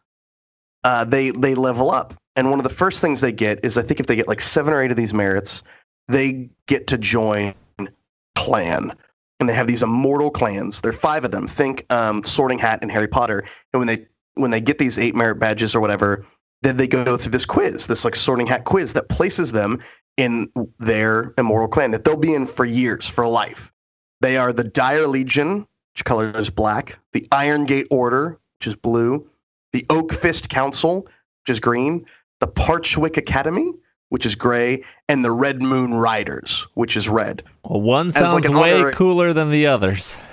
[0.85, 3.83] Uh, they they level up and one of the first things they get is I
[3.83, 5.63] think if they get like seven or eight of these merits,
[6.09, 7.55] they get to join
[8.35, 8.93] clan.
[9.39, 10.81] And they have these immortal clans.
[10.81, 11.47] There are five of them.
[11.47, 13.41] Think um, Sorting Hat and Harry Potter.
[13.73, 16.27] And when they when they get these eight merit badges or whatever,
[16.63, 19.81] then they go through this quiz, this like Sorting Hat quiz that places them
[20.17, 23.73] in their immortal clan that they'll be in for years, for life.
[24.21, 28.77] They are the Dire Legion, which color is black, the Iron Gate Order, which is
[28.77, 29.29] blue,
[29.73, 32.07] the Oak Fist Council, which is green,
[32.41, 33.73] the Parchwick Academy,
[34.11, 37.43] which is gray, and the Red Moon Riders, which is red.
[37.65, 40.21] Well, one sounds like way cooler than the others.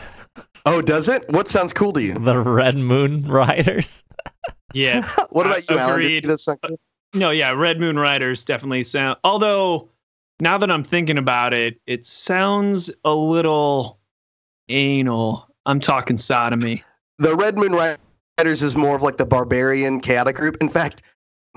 [0.65, 1.23] Oh, does it?
[1.29, 2.13] What sounds cool to you?
[2.13, 4.03] The Red Moon Riders.
[4.73, 5.07] Yeah.
[5.29, 6.25] what about you, Agreed.
[6.25, 6.57] Alan?
[6.63, 6.67] Uh,
[7.13, 9.17] no, yeah, Red Moon Riders definitely sound.
[9.23, 9.89] Although
[10.39, 13.99] now that I'm thinking about it, it sounds a little
[14.69, 15.47] anal.
[15.65, 16.83] I'm talking sodomy.
[17.17, 20.57] The Red Moon Riders is more of like the barbarian chaotic group.
[20.61, 21.01] In fact,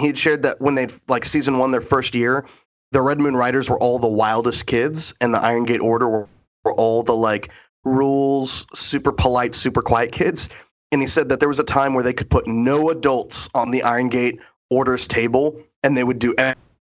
[0.00, 2.46] he had shared that when they like season one, their first year,
[2.92, 6.28] the Red Moon Riders were all the wildest kids, and the Iron Gate Order were,
[6.64, 7.50] were all the like
[7.84, 10.48] rules, super polite, super quiet kids.
[10.90, 13.70] And he said that there was a time where they could put no adults on
[13.70, 14.40] the Iron Gate
[14.70, 16.34] Order's table, and they would do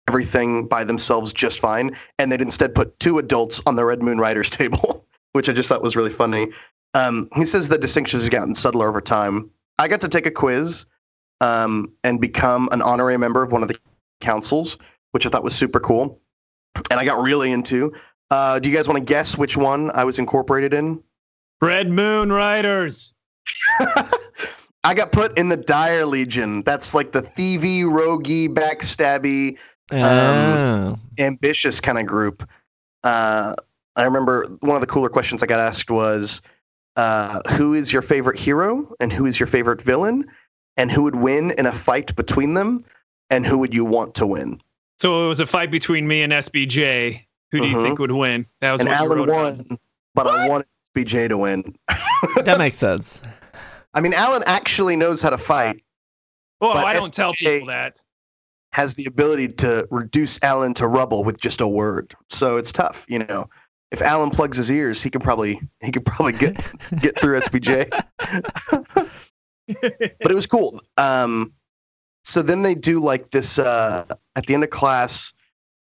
[0.08, 1.96] everything by themselves just fine.
[2.18, 5.68] And they'd instead put two adults on the Red Moon Riders table, which I just
[5.68, 6.48] thought was really funny.
[6.94, 9.50] Um, he says the distinctions have gotten subtler over time.
[9.78, 10.86] I got to take a quiz
[11.40, 13.78] um, and become an honorary member of one of the
[14.20, 14.76] councils,
[15.12, 16.20] which I thought was super cool.
[16.90, 17.92] And I got really into.
[18.30, 21.02] Uh, do you guys want to guess which one I was incorporated in?
[21.60, 23.12] Red Moon Riders.
[24.84, 26.62] I got put in the Dire Legion.
[26.62, 29.58] That's like the thievy, roguey, backstabby,
[29.90, 30.98] um, oh.
[31.18, 32.48] ambitious kind of group.
[33.04, 33.54] Uh,
[33.96, 36.40] I remember one of the cooler questions I got asked was,
[36.96, 40.24] uh, "Who is your favorite hero and who is your favorite villain?"
[40.76, 42.80] and who would win in a fight between them,
[43.28, 44.60] and who would you want to win?
[44.98, 47.26] So it was a fight between me and SBJ.
[47.52, 47.84] Who do you mm-hmm.
[47.84, 48.46] think would win?
[48.60, 49.78] That was and Alan won,
[50.14, 50.38] but what?
[50.38, 51.76] I wanted SBJ to win.
[52.44, 53.20] that makes sense.
[53.94, 55.82] I mean, Alan actually knows how to fight.
[56.60, 58.02] Well, I don't SBJ tell people that.
[58.72, 63.04] Has the ability to reduce Alan to rubble with just a word, so it's tough.
[63.08, 63.48] You know,
[63.90, 66.56] if Alan plugs his ears, he can probably he could probably get
[67.00, 67.90] get through SBJ.
[69.66, 70.80] but it was cool.
[70.98, 71.52] Um,
[72.22, 74.04] so then they do like this uh,
[74.36, 75.32] at the end of class.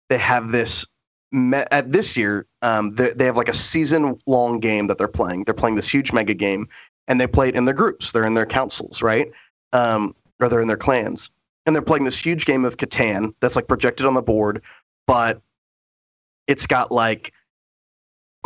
[0.09, 0.98] They have this me-
[1.33, 2.47] at this year.
[2.63, 5.45] Um, they, they have like a season long game that they're playing.
[5.45, 6.69] They're playing this huge mega game,
[7.07, 8.13] and they play it in their groups.
[8.13, 9.31] They're in their councils, right?
[9.73, 11.31] Um, or they're in their clans,
[11.67, 14.63] and they're playing this huge game of Catan that's like projected on the board,
[15.07, 15.43] but
[16.47, 17.33] it's got like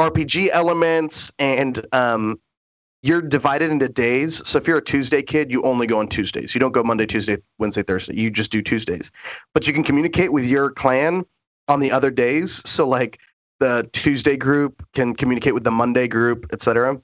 [0.00, 2.40] RPG elements and um,
[3.02, 4.46] you're divided into days.
[4.46, 6.54] So if you're a Tuesday kid, you only go on Tuesdays.
[6.54, 8.16] You don't go Monday, Tuesday, Wednesday, Thursday.
[8.16, 9.10] You just do Tuesdays.
[9.54, 11.24] But you can communicate with your clan
[11.72, 12.62] on the other days.
[12.68, 13.18] So like
[13.58, 17.00] the Tuesday group can communicate with the Monday group, etc.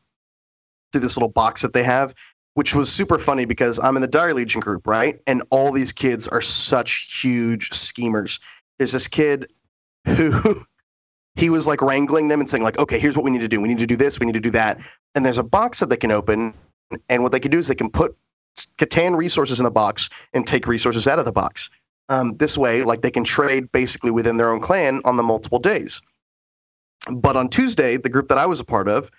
[0.92, 2.14] Through this little box that they have,
[2.54, 5.20] which was super funny because I'm in the Dire Legion group, right?
[5.26, 8.40] And all these kids are such huge schemers.
[8.78, 9.50] There's this kid
[10.04, 10.62] who
[11.37, 13.61] he was like wrangling them and saying like, okay, here's what we need to do.
[13.61, 14.18] We need to do this.
[14.18, 14.81] We need to do that.
[15.14, 16.52] And there's a box that they can open,
[17.09, 18.16] and what they can do is they can put
[18.78, 21.70] Catan resources in the box and take resources out of the box.
[22.11, 25.59] Um, this way, like they can trade basically within their own clan on the multiple
[25.59, 26.01] days.
[27.11, 29.11] But on Tuesday, the group that I was a part of,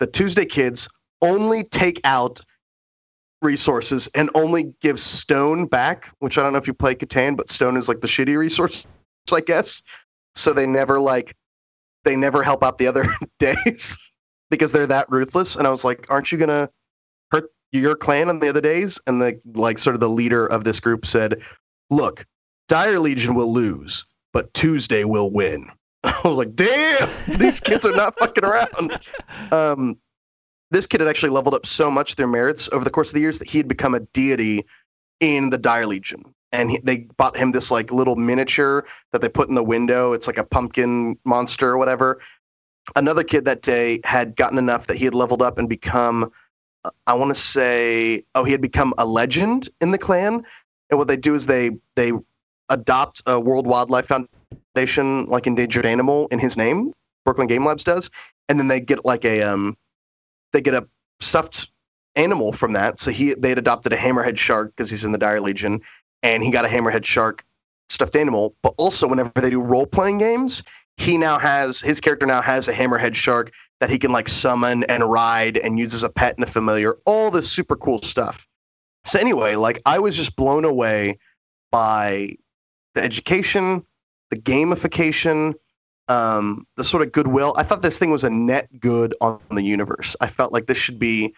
[0.00, 0.88] the Tuesday kids
[1.22, 2.40] only take out
[3.42, 7.48] resources and only give stone back, which I don't know if you play Catan, but
[7.48, 8.86] stone is like the shitty resource,
[9.32, 9.82] I guess.
[10.34, 11.34] So they never like
[12.04, 13.98] they never help out the other days
[14.50, 15.56] because they're that ruthless.
[15.56, 16.68] And I was like, aren't you gonna
[17.30, 19.00] hurt your clan on the other days?
[19.06, 21.40] And the like sort of the leader of this group said,
[21.90, 22.26] Look,
[22.68, 25.70] Dire Legion will lose, but Tuesday will win.
[26.04, 28.98] I was like, damn, these kids are not fucking around.
[29.52, 29.98] Um,
[30.70, 33.20] this kid had actually leveled up so much their merits over the course of the
[33.20, 34.64] years that he had become a deity
[35.20, 36.34] in the Dire Legion.
[36.52, 40.12] And he, they bought him this like little miniature that they put in the window.
[40.12, 42.20] It's like a pumpkin monster or whatever.
[42.94, 46.30] Another kid that day had gotten enough that he had leveled up and become,
[46.84, 50.44] uh, I want to say, oh, he had become a legend in the clan.
[50.90, 52.12] And what they do is they they
[52.68, 56.92] adopt a World Wildlife Foundation like endangered animal in his name.
[57.24, 58.10] Brooklyn Game Labs does,
[58.48, 59.76] and then they get like a um,
[60.52, 60.86] they get a
[61.20, 61.70] stuffed
[62.14, 62.98] animal from that.
[62.98, 65.80] So he they had adopted a hammerhead shark because he's in the Dire Legion,
[66.22, 67.44] and he got a hammerhead shark
[67.88, 68.54] stuffed animal.
[68.62, 70.62] But also, whenever they do role playing games,
[70.96, 74.84] he now has his character now has a hammerhead shark that he can like summon
[74.84, 76.94] and ride and use as a pet and a familiar.
[77.04, 78.46] All this super cool stuff.
[79.06, 81.18] So anyway, like I was just blown away
[81.70, 82.36] by
[82.94, 83.84] the education,
[84.30, 85.54] the gamification,
[86.08, 87.54] um, the sort of goodwill.
[87.56, 90.16] I thought this thing was a net good on the universe.
[90.20, 91.34] I felt like this should be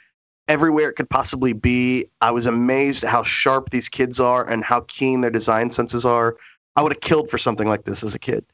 [0.48, 2.06] everywhere it could possibly be.
[2.22, 6.06] I was amazed at how sharp these kids are and how keen their design senses
[6.06, 6.36] are.
[6.76, 8.46] I would have killed for something like this as a kid.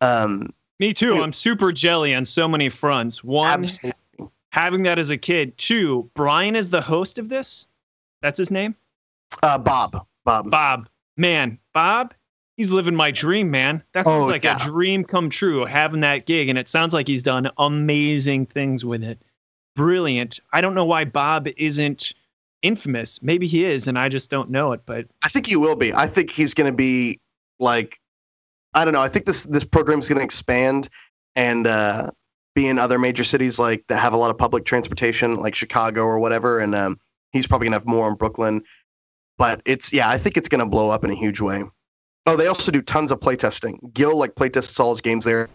[0.00, 1.22] Um, Me too.
[1.22, 3.22] I'm super jelly on so many fronts.
[3.22, 4.28] One, absolutely.
[4.50, 5.56] having that as a kid.
[5.56, 7.68] Two, Brian is the host of this.
[8.22, 8.74] That's his name?
[9.42, 10.06] Uh, Bob.
[10.24, 10.50] Bob.
[10.50, 10.88] Bob.
[11.16, 12.14] Man, Bob,
[12.56, 13.82] he's living my dream, man.
[13.92, 14.56] That sounds oh, like yeah.
[14.56, 16.48] a dream come true, having that gig.
[16.48, 19.20] And it sounds like he's done amazing things with it.
[19.74, 20.40] Brilliant.
[20.52, 22.12] I don't know why Bob isn't
[22.62, 23.22] infamous.
[23.22, 24.80] Maybe he is, and I just don't know it.
[24.86, 25.92] But I think he will be.
[25.94, 27.20] I think he's going to be
[27.58, 28.00] like,
[28.74, 29.02] I don't know.
[29.02, 30.88] I think this this program is going to expand
[31.34, 32.10] and uh,
[32.54, 36.02] be in other major cities like that have a lot of public transportation, like Chicago
[36.02, 36.58] or whatever.
[36.58, 36.98] And um,
[37.36, 38.62] he's probably gonna have more in Brooklyn.
[39.38, 41.64] But it's yeah, I think it's gonna blow up in a huge way.
[42.26, 43.78] Oh, they also do tons of playtesting.
[43.94, 45.48] Gil like playtests all his games there.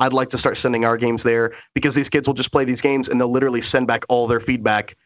[0.00, 2.80] I'd like to start sending our games there because these kids will just play these
[2.80, 4.96] games and they'll literally send back all their feedback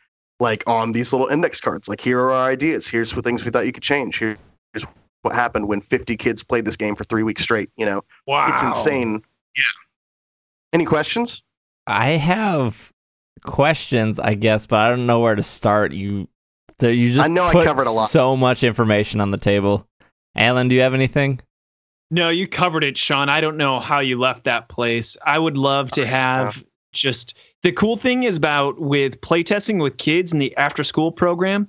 [0.41, 1.89] like on these little index cards.
[1.89, 2.89] Like here are our ideas.
[2.89, 4.19] Here's what things we thought you could change.
[4.19, 4.39] Here's
[5.23, 7.71] what happened when 50 kids played this game for three weeks straight.
[7.77, 9.23] You know, wow, it's insane.
[9.57, 9.63] Yeah.
[10.73, 11.43] Any questions?
[11.87, 12.93] I have
[13.45, 15.93] questions, I guess, but I don't know where to start.
[15.93, 16.29] You,
[16.81, 18.11] you just I know I covered a lot.
[18.11, 19.87] So much information on the table.
[20.37, 21.41] Alan, do you have anything?
[22.11, 23.29] No, you covered it, Sean.
[23.29, 25.17] I don't know how you left that place.
[25.27, 30.33] I would love to have just the cool thing is about with playtesting with kids
[30.33, 31.69] in the after school program.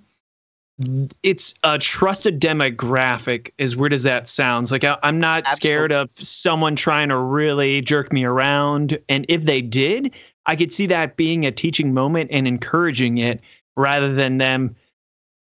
[1.24, 3.52] It's a trusted demographic.
[3.60, 5.70] As weird as that sounds, like I, am not Absolutely.
[5.70, 8.98] scared of someone trying to really jerk me around.
[9.10, 10.14] And if they did,
[10.46, 13.42] I could see that being a teaching moment and encouraging it
[13.78, 14.76] rather than them,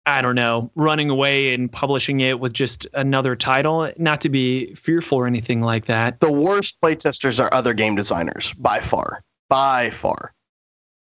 [0.06, 3.92] I don't know, running away and publishing it with just another title.
[3.98, 6.20] Not to be fearful or anything like that.
[6.20, 9.22] The worst playtesters are other game designers by far.
[9.50, 10.34] By far.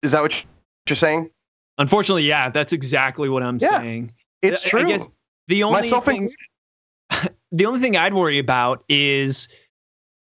[0.03, 0.45] Is that what
[0.89, 1.31] you're saying?
[1.79, 4.13] Unfortunately, yeah, that's exactly what I'm yeah, saying.
[4.43, 4.81] It's true.
[4.81, 5.09] I guess
[5.49, 6.29] the only Myself thing,
[7.53, 9.49] the only thing I'd worry about is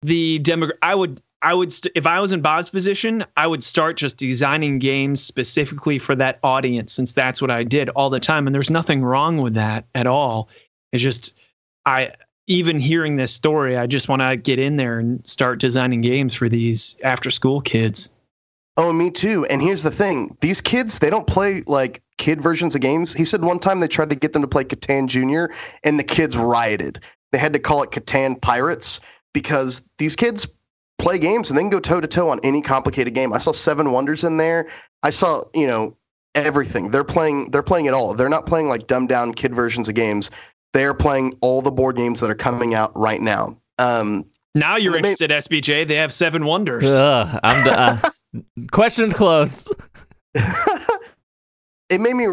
[0.03, 0.69] the demo.
[0.83, 4.17] I would I would, st- if I was in Bob's position, I would start just
[4.17, 8.47] designing games specifically for that audience, since that's what I did all the time.
[8.47, 10.49] And there's nothing wrong with that at all.
[10.93, 11.35] It's just,
[11.87, 12.13] I,
[12.49, 16.35] even hearing this story, I just want to get in there and start designing games
[16.35, 18.11] for these after school kids.
[18.77, 19.45] Oh, me too.
[19.47, 23.13] And here's the thing these kids, they don't play like kid versions of games.
[23.13, 25.51] He said one time they tried to get them to play Catan Junior,
[25.85, 27.01] and the kids rioted.
[27.33, 29.01] They had to call it Catan Pirates
[29.35, 30.47] because these kids
[30.99, 33.33] play games and they can go toe to toe on any complicated game.
[33.33, 34.69] I saw Seven Wonders in there.
[35.03, 35.97] I saw you know
[36.35, 36.91] everything.
[36.91, 37.51] They're playing.
[37.51, 38.15] They're playing it all.
[38.15, 40.31] They're not playing like dumbed down kid versions of games.
[40.75, 43.57] They are playing all the board games that are coming out right now.
[43.79, 45.87] Um, Now you're Well, they- interested, SBJ.
[45.89, 46.85] They have seven wonders.
[46.87, 48.11] Ugh, I'm d- uh,
[48.73, 49.73] questions closed.
[50.35, 52.27] it made me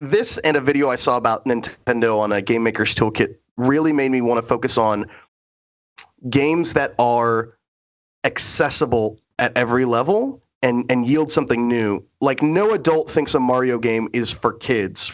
[0.00, 4.10] this and a video I saw about Nintendo on a Game Maker's Toolkit really made
[4.10, 5.06] me want to focus on
[6.28, 7.56] games that are
[8.24, 12.04] accessible at every level and and yield something new.
[12.20, 15.12] Like no adult thinks a Mario game is for kids,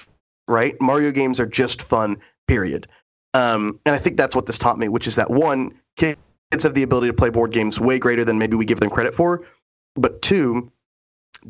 [0.49, 0.81] right?
[0.81, 2.87] Mario games are just fun, period.
[3.35, 6.19] Um, and I think that's what this taught me, which is that one, kids
[6.63, 9.15] have the ability to play board games way greater than maybe we give them credit
[9.15, 9.43] for.
[9.95, 10.71] But two,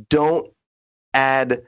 [0.08, 0.50] don't
[1.14, 1.62] add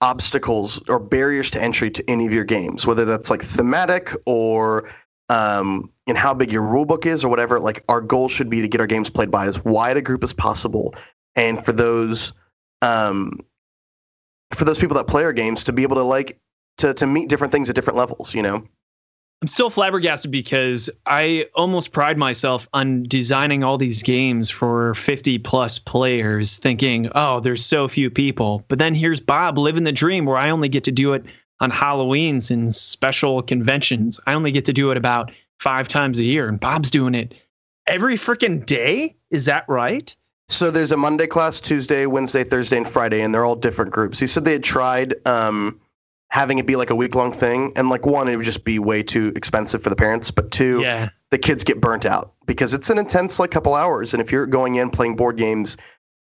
[0.00, 4.88] obstacles or barriers to entry to any of your games, whether that's like thematic or
[5.28, 7.58] um, and how big your rule book is or whatever.
[7.58, 10.22] Like our goal should be to get our games played by as wide a group
[10.22, 10.94] as possible,
[11.34, 12.32] and for those
[12.82, 13.40] um,
[14.54, 16.38] for those people that play our games to be able to like
[16.78, 18.34] to to meet different things at different levels.
[18.34, 18.66] You know,
[19.42, 25.38] I'm still flabbergasted because I almost pride myself on designing all these games for 50
[25.40, 28.64] plus players, thinking, oh, there's so few people.
[28.68, 31.24] But then here's Bob living the dream where I only get to do it
[31.60, 34.20] on Halloween's and special conventions.
[34.26, 37.34] I only get to do it about five times a year, and Bob's doing it
[37.86, 39.16] every freaking day.
[39.30, 40.14] Is that right?
[40.48, 44.20] So there's a Monday class, Tuesday, Wednesday, Thursday, and Friday, and they're all different groups.
[44.20, 45.80] He said they had tried um,
[46.28, 48.78] having it be like a week long thing, and like one, it would just be
[48.78, 51.08] way too expensive for the parents, but two, Yeah.
[51.30, 54.46] the kids get burnt out because it's an intense like couple hours, and if you're
[54.46, 55.76] going in playing board games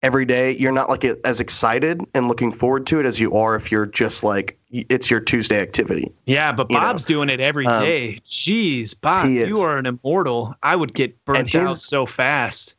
[0.06, 3.56] every day, you're not like as excited and looking forward to it as you are
[3.56, 6.14] if you're just like it's your Tuesday activity.
[6.28, 8.20] Yeah, but You know, Bob's doing it every um, day.
[8.28, 10.54] Jeez, Bob, you are an immortal.
[10.62, 12.76] I would get burnt And out so fast.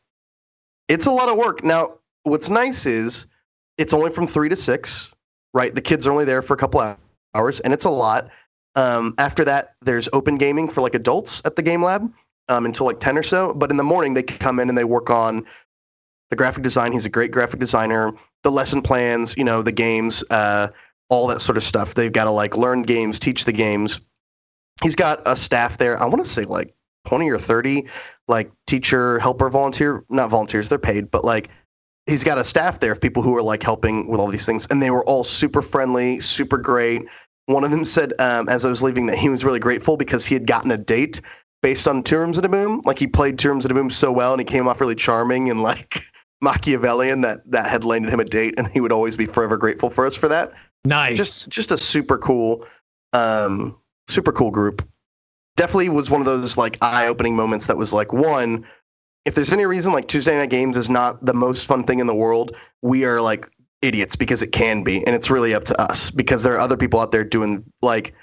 [0.88, 1.64] it's a lot of work.
[1.64, 3.26] Now, what's nice is
[3.76, 5.12] it's only from three to six,
[5.52, 5.74] right?
[5.74, 6.96] The kids are only there for a couple
[7.34, 8.28] hours, and it's a lot.
[8.76, 12.12] Um, after that, there's open gaming for like adults at the game lab
[12.48, 13.52] um, until like 10 or so.
[13.54, 15.44] But in the morning, they come in and they work on
[16.30, 16.92] the graphic design.
[16.92, 18.12] He's a great graphic designer,
[18.42, 20.68] the lesson plans, you know, the games, uh,
[21.08, 21.94] all that sort of stuff.
[21.94, 24.00] They've got to like learn games, teach the games.
[24.82, 26.00] He's got a staff there.
[26.00, 26.74] I want to say like
[27.06, 27.86] 20 or 30
[28.28, 31.48] like teacher, helper, volunteer, not volunteers, they're paid, but like
[32.06, 34.66] he's got a staff there of people who are like helping with all these things.
[34.70, 37.06] And they were all super friendly, super great.
[37.46, 40.26] One of them said, um, as I was leaving, that he was really grateful because
[40.26, 41.20] he had gotten a date
[41.62, 42.82] based on Two Rooms and a Boom.
[42.84, 44.96] Like he played Two Rooms and a Boom so well and he came off really
[44.96, 46.02] charming and like
[46.40, 49.90] Machiavellian that that had landed him a date and he would always be forever grateful
[49.90, 50.52] for us for that
[50.84, 51.16] Nice.
[51.16, 52.66] just just a super cool
[53.12, 53.76] um
[54.08, 54.86] super cool group
[55.56, 58.66] definitely was one of those like eye-opening moments that was like one
[59.24, 62.06] if there's any reason like tuesday knight games is not the most fun thing in
[62.06, 63.48] the world we are like
[63.80, 66.76] idiots because it can be and it's really up to us because there are other
[66.76, 68.14] people out there doing like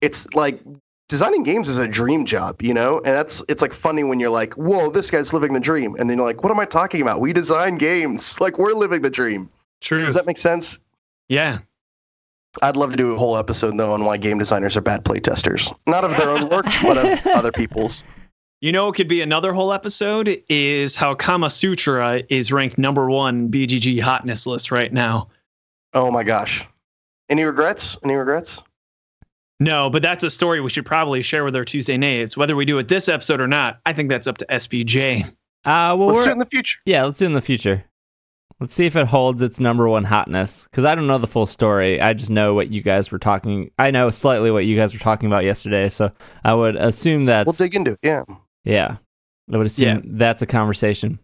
[0.00, 0.60] it's like
[1.08, 4.30] designing games is a dream job you know and that's it's like funny when you're
[4.30, 7.02] like whoa this guy's living the dream and then you're like what am i talking
[7.02, 9.48] about we design games like we're living the dream
[9.80, 10.04] True.
[10.04, 10.78] does that make sense
[11.28, 11.60] yeah.
[12.62, 15.74] I'd love to do a whole episode though on why game designers are bad playtesters.
[15.86, 18.04] Not of their own work, but of other people's.
[18.60, 23.10] You know, it could be another whole episode is how Kama Sutra is ranked number
[23.10, 25.28] one BGG hotness list right now.
[25.92, 26.66] Oh my gosh.
[27.28, 27.96] Any regrets?
[28.04, 28.62] Any regrets?
[29.64, 32.36] No, but that's a story we should probably share with our Tuesday Naves.
[32.36, 35.24] Whether we do it this episode or not, I think that's up to SBJ.
[35.24, 35.32] Uh,
[35.64, 36.78] well, Let's we're, do it in the future.
[36.84, 37.84] yeah, let's do it in the future.
[38.60, 40.64] Let's see if it holds its number one hotness.
[40.64, 42.00] Because I don't know the full story.
[42.00, 43.70] I just know what you guys were talking.
[43.78, 45.88] I know slightly what you guys were talking about yesterday.
[45.88, 46.12] So
[46.44, 47.98] I would assume that's We'll dig into it.
[48.02, 48.22] Yeah.
[48.64, 48.96] yeah.
[49.52, 50.00] I would assume Yeah.
[50.18, 51.18] that's a conversation.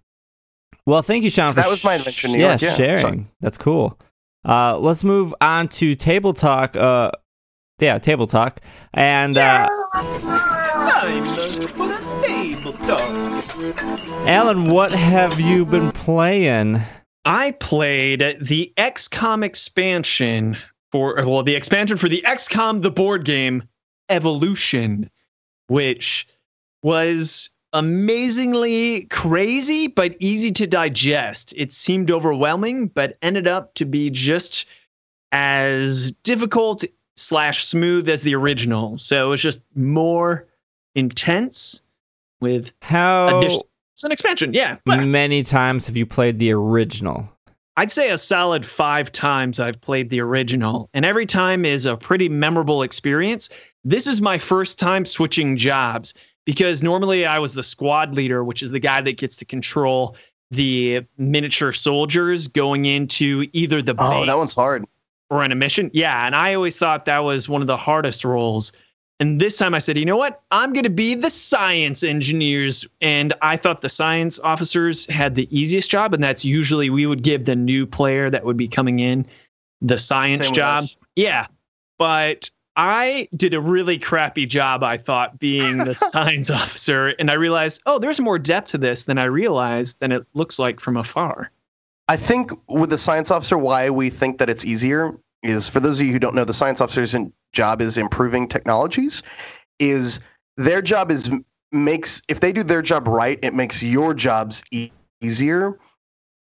[0.86, 1.48] Well, thank you, Sean.
[1.48, 2.74] So for that was my sh- adventure in New yeah, yeah.
[2.74, 2.98] sharing.
[2.98, 3.26] Sorry.
[3.40, 3.98] That's cool.
[4.44, 6.74] Uh, let's move on to table talk.
[6.74, 7.10] Uh,
[7.80, 8.60] yeah, table talk.
[8.94, 9.68] And uh,
[12.22, 13.10] table talk.
[14.26, 16.80] Alan, what have you been playing?
[17.24, 20.56] I played the XCOM expansion
[20.92, 23.62] for well, the expansion for the XCOM the board game
[24.08, 25.10] Evolution,
[25.68, 26.26] which
[26.82, 31.54] was amazingly crazy but easy to digest.
[31.56, 34.66] It seemed overwhelming, but ended up to be just
[35.32, 36.84] as difficult
[37.20, 38.98] slash smooth as the original.
[38.98, 40.46] So it was just more
[40.94, 41.82] intense
[42.40, 43.60] with How addition.
[43.94, 44.78] It's an expansion, yeah.
[44.86, 47.28] Well, many times have you played the original?
[47.76, 51.96] I'd say a solid five times I've played the original, and every time is a
[51.96, 53.50] pretty memorable experience.
[53.84, 56.14] This is my first time switching jobs
[56.46, 60.16] because normally I was the squad leader, which is the guy that gets to control
[60.50, 64.06] the miniature soldiers going into either the base.
[64.06, 64.84] Oh, that one's hard.
[65.30, 65.90] Or on a mission.
[65.92, 68.72] Yeah, and I always thought that was one of the hardest roles.
[69.20, 70.42] And this time I said, you know what?
[70.50, 72.86] I'm going to be the science engineers.
[73.02, 76.14] And I thought the science officers had the easiest job.
[76.14, 79.26] And that's usually we would give the new player that would be coming in
[79.82, 80.84] the science Same job.
[81.16, 81.46] Yeah.
[81.98, 87.08] But I did a really crappy job, I thought, being the science officer.
[87.18, 90.58] And I realized, oh, there's more depth to this than I realized than it looks
[90.58, 91.50] like from afar.
[92.10, 96.00] I think with the science officer, why we think that it's easier is for those
[96.00, 97.14] of you who don't know, the science officer's
[97.52, 99.22] job is improving technologies.
[99.78, 100.18] Is
[100.56, 101.30] their job is
[101.70, 104.90] makes if they do their job right, it makes your jobs e-
[105.20, 105.78] easier.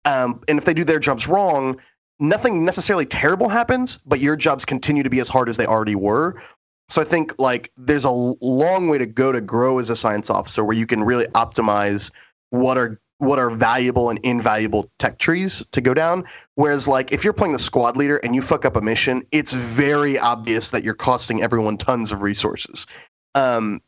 [0.06, 1.82] Um, and if they do their jobs wrong,
[2.18, 5.96] nothing necessarily terrible happens, but your jobs continue to be as hard as they already
[5.96, 6.42] were.
[6.88, 10.30] So I think like there's a long way to go to grow as a science
[10.30, 12.10] officer, where you can really optimize
[12.52, 16.24] what are what are valuable and invaluable tech trees to go down.
[16.56, 19.54] Whereas, like, if you're playing the squad leader and you fuck up a mission, it's
[19.54, 22.86] very obvious that you're costing everyone tons of resources.
[23.34, 23.82] Um,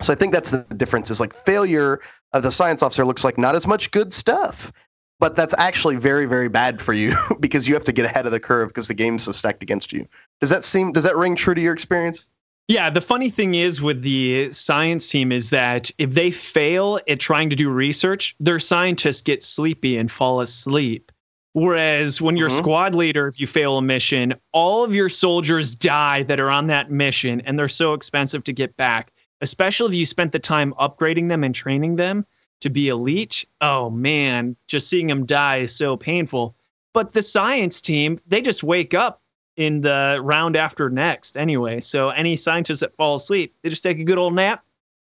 [0.00, 1.10] so I think that's the difference.
[1.10, 2.00] Is like failure
[2.32, 4.72] of the science officer looks like not as much good stuff,
[5.18, 8.32] but that's actually very, very bad for you because you have to get ahead of
[8.32, 10.06] the curve because the game's so stacked against you.
[10.40, 10.92] Does that seem?
[10.92, 12.28] Does that ring true to your experience?
[12.68, 17.20] Yeah, the funny thing is with the science team is that if they fail at
[17.20, 21.10] trying to do research, their scientists get sleepy and fall asleep.
[21.54, 22.58] Whereas when you're Mhm.
[22.58, 26.66] squad leader, if you fail a mission, all of your soldiers die that are on
[26.68, 29.12] that mission, and they're so expensive to get back.
[29.42, 32.24] Especially if you spent the time upgrading them and training them
[32.60, 33.44] to be elite.
[33.60, 36.54] Oh man, just seeing them die is so painful.
[36.94, 39.21] But the science team, they just wake up
[39.56, 41.80] in the round after next anyway.
[41.80, 44.64] So any scientists that fall asleep, they just take a good old nap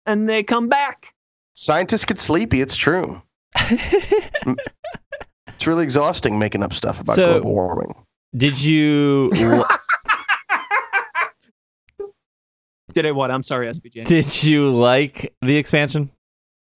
[0.07, 1.14] and they come back.
[1.55, 2.61] Scientists get sleepy.
[2.61, 3.22] It's true.
[5.49, 7.95] It's really exhausting making up stuff about So- global warming.
[8.34, 9.28] Did you
[12.93, 13.30] Did it what?
[13.30, 14.05] I'm sorry, SBJ.
[14.07, 16.11] did you like the expansion?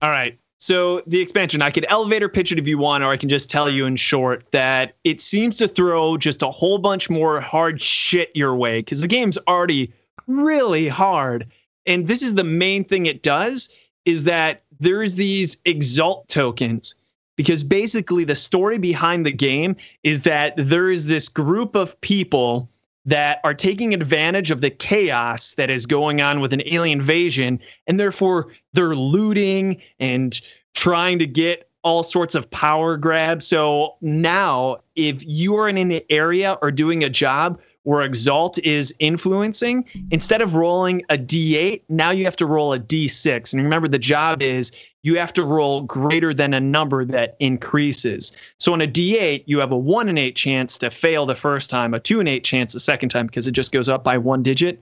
[0.01, 0.37] All right.
[0.65, 3.51] So the expansion, I could elevator pitch it if you want, or I can just
[3.51, 7.79] tell you in short that it seems to throw just a whole bunch more hard
[7.79, 9.93] shit your way because the game's already
[10.25, 11.45] really hard.
[11.85, 13.69] And this is the main thing it does
[14.05, 16.95] is that there's these exalt tokens
[17.35, 22.67] because basically the story behind the game is that there is this group of people
[23.05, 27.59] that are taking advantage of the chaos that is going on with an alien invasion
[27.87, 30.41] and therefore they're looting and
[30.73, 33.45] trying to get all sorts of power grabs.
[33.45, 38.93] So now, if you are in an area or doing a job where Exalt is
[38.99, 43.53] influencing, instead of rolling a d8, now you have to roll a d6.
[43.53, 44.71] And remember, the job is
[45.03, 48.35] you have to roll greater than a number that increases.
[48.59, 51.69] So on a d8, you have a 1 in 8 chance to fail the first
[51.69, 54.17] time, a 2 in 8 chance the second time because it just goes up by
[54.17, 54.81] one digit.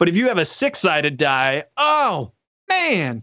[0.00, 2.32] But if you have a six sided die, oh
[2.68, 3.22] man.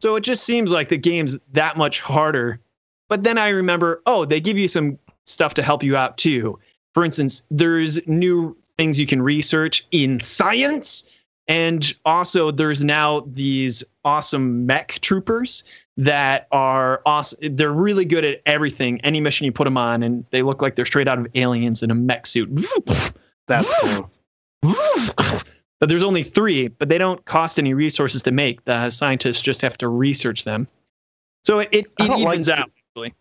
[0.00, 2.58] So it just seems like the game's that much harder.
[3.08, 6.58] But then I remember, oh, they give you some stuff to help you out too.
[6.94, 11.08] For instance, there's new things you can research in science.
[11.48, 15.64] And also, there's now these awesome mech troopers
[15.96, 17.56] that are awesome.
[17.56, 20.76] They're really good at everything, any mission you put them on, and they look like
[20.76, 22.48] they're straight out of aliens in a mech suit.
[23.48, 24.10] That's cool.
[24.62, 28.64] but there's only three, but they don't cost any resources to make.
[28.64, 30.68] The scientists just have to research them.
[31.44, 32.70] So it, it, it like evens d- out.
[32.96, 33.14] Actually.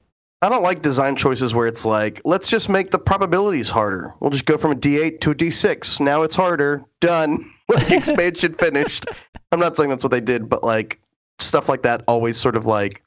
[0.44, 4.14] I don't like design choices where it's like, let's just make the probabilities harder.
[4.20, 6.00] We'll just go from a D8 to a D6.
[6.00, 6.84] Now it's harder.
[7.00, 7.46] Done.
[7.72, 9.06] Like expansion finished.
[9.54, 11.00] I'm not saying that's what they did, but like
[11.40, 13.02] stuff like that always sort of like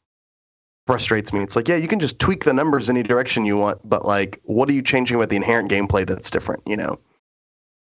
[0.86, 1.42] frustrates me.
[1.42, 4.40] It's like, yeah, you can just tweak the numbers any direction you want, but like,
[4.44, 6.62] what are you changing about the inherent gameplay that's different?
[6.66, 6.98] You know?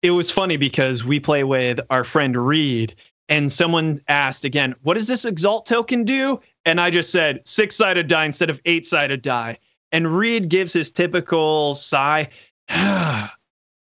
[0.01, 2.95] It was funny because we play with our friend Reed,
[3.29, 7.75] and someone asked again, "What does this exalt token do?" And I just said six
[7.75, 9.57] sided die instead of eight sided die.
[9.91, 12.29] And Reed gives his typical sigh.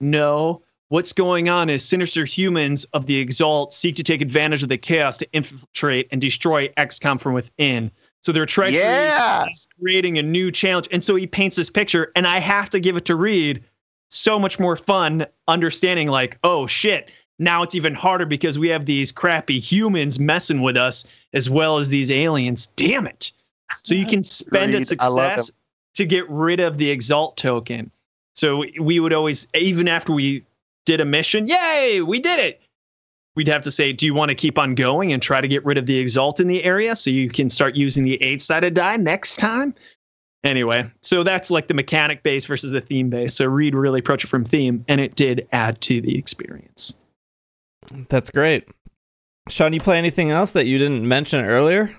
[0.00, 4.68] no, what's going on is sinister humans of the Exalt seek to take advantage of
[4.68, 7.90] the chaos to infiltrate and destroy XCOM from within.
[8.20, 9.46] So their treachery Yeah.
[9.46, 10.88] is creating a new challenge.
[10.92, 13.62] And so he paints this picture, and I have to give it to Reed.
[14.10, 18.86] So much more fun understanding, like, oh shit, now it's even harder because we have
[18.86, 22.68] these crappy humans messing with us as well as these aliens.
[22.76, 23.32] Damn it.
[23.82, 25.52] So you can spend a Reed, I love success
[25.94, 27.90] to get rid of the exalt token.
[28.34, 30.44] So we would always, even after we
[30.86, 32.62] did a mission, yay, we did it.
[33.34, 35.64] we'd have to say, do you want to keep on going and try to get
[35.64, 38.74] rid of the exalt in the area so you can start using the eight sided
[38.74, 39.74] die next time?
[40.44, 43.34] Anyway, so that's like the mechanic base versus the theme base.
[43.34, 46.96] So Reed really approached it from theme, and it did add to the experience.
[48.08, 48.68] That's great.
[49.48, 51.98] Sean, you play anything else that you didn't mention earlier?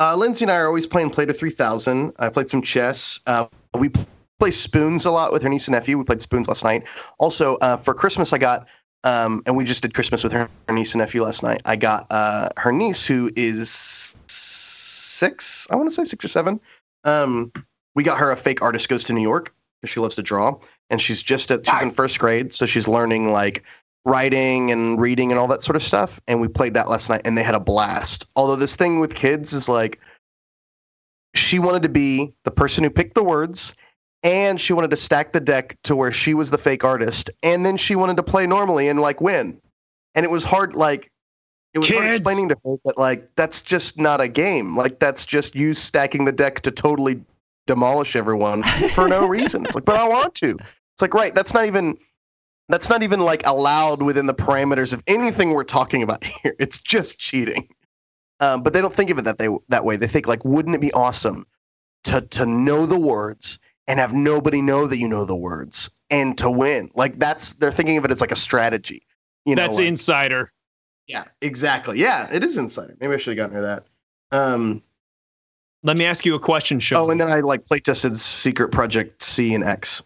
[0.00, 2.12] Uh, Lindsay and I are always playing Play to 3000.
[2.18, 3.20] I played some chess.
[3.26, 3.46] Uh,
[3.78, 3.90] we
[4.38, 5.98] play spoons a lot with her niece and nephew.
[5.98, 6.88] We played spoons last night.
[7.18, 8.68] Also, uh, for Christmas, I got,
[9.04, 11.62] um, and we just did Christmas with her, her niece and nephew last night.
[11.64, 16.60] I got uh, her niece, who is six, I want to say six or seven.
[17.04, 17.52] Um,
[17.94, 20.58] we got her a fake artist goes to New York because she loves to draw,
[20.90, 23.64] and she's just at, she's in first grade, so she's learning like
[24.04, 26.20] writing and reading and all that sort of stuff.
[26.26, 28.26] And we played that last night, and they had a blast.
[28.36, 30.00] Although this thing with kids is like,
[31.34, 33.74] she wanted to be the person who picked the words
[34.22, 37.64] and she wanted to stack the deck to where she was the fake artist and
[37.64, 39.60] then she wanted to play normally and like win
[40.14, 41.10] and it was hard like
[41.74, 45.24] it was hard explaining to her that like that's just not a game like that's
[45.24, 47.22] just you stacking the deck to totally
[47.66, 48.62] demolish everyone
[48.94, 51.96] for no reason it's like but i want to it's like right that's not even
[52.68, 56.80] that's not even like allowed within the parameters of anything we're talking about here it's
[56.80, 57.68] just cheating
[58.40, 60.74] um, but they don't think of it that they that way they think like wouldn't
[60.74, 61.46] it be awesome
[62.04, 63.58] to to know the words
[63.88, 66.90] and have nobody know that you know the words and to win.
[66.94, 69.02] Like that's they're thinking of it as like a strategy.
[69.44, 70.52] You know, That's like- insider.
[71.06, 71.98] yeah, exactly.
[71.98, 72.96] Yeah, it is insider.
[73.00, 73.86] Maybe I should have gotten her that.
[74.30, 74.82] Um,
[75.82, 76.98] Let me ask you a question, Sean.
[76.98, 80.02] oh, and then I like play tested Secret Project C and X.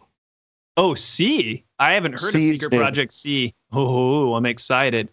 [0.76, 1.64] Oh, C.
[1.82, 2.78] I haven't heard C of Secret.
[2.78, 3.54] Project C.
[3.72, 5.08] Oh, I'm excited.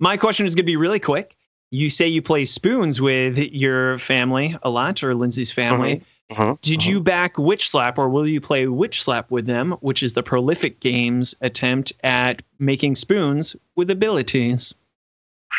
[0.00, 1.36] My question is going to be really quick.
[1.70, 6.02] You say you play spoons with your family a lot, or Lindsay's family.
[6.32, 10.02] Mhm, Did you back Witch Slap, or will you play Witch Slap with them, which
[10.02, 14.74] is the prolific game's attempt at making spoons with abilities?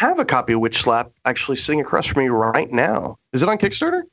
[0.02, 3.18] I have a copy of Witch Slap actually sitting across from me right now.
[3.34, 4.04] Is it on Kickstarter?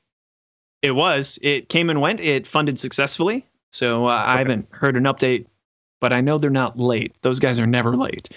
[0.82, 1.38] It was.
[1.42, 2.20] It came and went.
[2.20, 3.46] It funded successfully.
[3.70, 5.46] So uh, I haven't heard an update,
[6.00, 7.14] but I know they're not late.
[7.22, 8.28] Those guys are never late.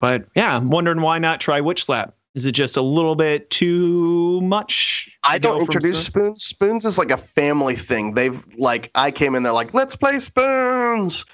[0.00, 2.14] But yeah, I'm wondering why not try Witch Slap?
[2.34, 5.08] Is it just a little bit too much?
[5.24, 6.36] to I don't introduce spoon?
[6.36, 6.44] spoons.
[6.44, 8.14] Spoons is like a family thing.
[8.14, 11.24] They've like I came in there like let's play spoons.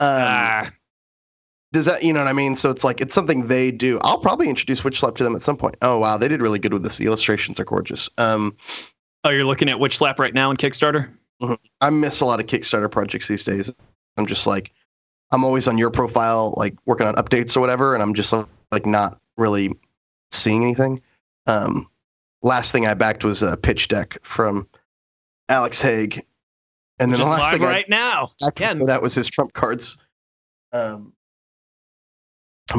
[0.00, 0.70] Um, Ah,
[1.72, 2.56] Does that you know what I mean?
[2.56, 3.98] So it's like it's something they do.
[4.02, 5.76] I'll probably introduce Witch Slap to them at some point.
[5.80, 6.96] Oh wow, they did really good with this.
[6.98, 8.08] The illustrations are gorgeous.
[8.18, 8.56] Um,
[9.24, 11.08] oh, you're looking at Witch Slap right now on Kickstarter?
[11.80, 13.70] I miss a lot of Kickstarter projects these days.
[14.16, 14.72] I'm just like
[15.30, 18.32] I'm always on your profile, like working on updates or whatever, and I'm just
[18.72, 19.74] like not really
[20.30, 21.02] seeing anything.
[21.46, 21.88] Um,
[22.42, 24.66] last thing I backed was a pitch deck from
[25.48, 26.24] Alex Hague,
[26.98, 28.32] and Which then is the last live thing I right now.
[28.40, 29.96] backed Yeah, that was his trump cards.
[30.72, 31.12] Um,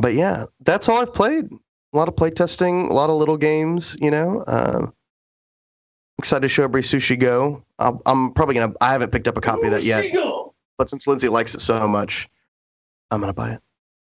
[0.01, 1.51] but yeah, that's all I've played.
[1.51, 3.97] A lot of play testing, a lot of little games.
[3.99, 4.93] You know, um,
[6.19, 7.63] excited to show everybody Sushi Go.
[7.79, 8.73] I'll, I'm probably gonna.
[8.81, 10.13] I haven't picked up a copy of that yet,
[10.77, 12.29] but since Lindsay likes it so much,
[13.11, 13.61] I'm gonna buy it.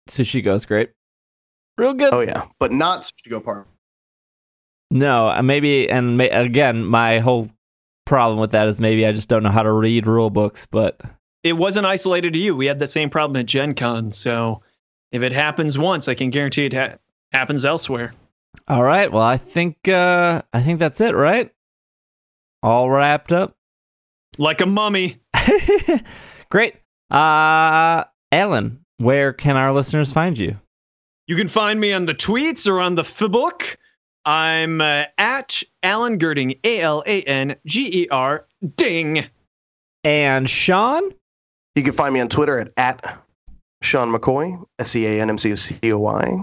[0.09, 0.91] Sushi goes great.
[1.79, 2.15] Real good.
[2.15, 3.69] Oh yeah, but not Sushi Go Party.
[4.91, 7.51] No, uh, maybe, and may, again, my whole
[8.05, 10.65] problem with that is maybe I just don't know how to read rule books.
[10.65, 11.01] But
[11.43, 12.55] it wasn't isolated to you.
[12.57, 14.13] We had the same problem at Gen Con.
[14.13, 14.63] So
[15.13, 16.97] if it happens once, I can guarantee it ha-
[17.33, 18.15] happens elsewhere.
[18.69, 21.53] all right, well, I think uh I think that's it, right?
[22.63, 23.57] All wrapped up.
[24.39, 25.19] Like a mummy.
[26.51, 26.75] Great.
[27.11, 30.59] Uh, Alan, where can our listeners find you?
[31.27, 33.77] You can find me on the tweets or on the Facebook.
[34.25, 39.25] I'm uh, at Alan Gerding, A L A N G E R, ding.
[40.05, 41.03] And Sean?
[41.75, 43.19] You can find me on Twitter at at
[43.83, 46.39] Sean McCoy, S E A N M C O C O Y.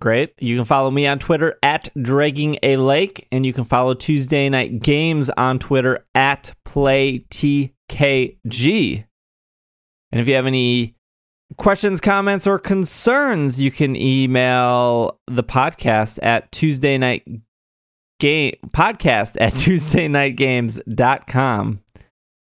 [0.00, 0.34] Great.
[0.38, 4.48] You can follow me on Twitter at Dragging a Lake, and you can follow Tuesday
[4.48, 7.74] Knight Games on Twitter at PlayTKG.
[10.12, 10.95] And if you have any
[11.56, 17.24] questions, comments, or concerns, you can email the podcast at Tuesday Knight
[18.18, 21.80] Game Podcast at Tuesday Knight Games.com.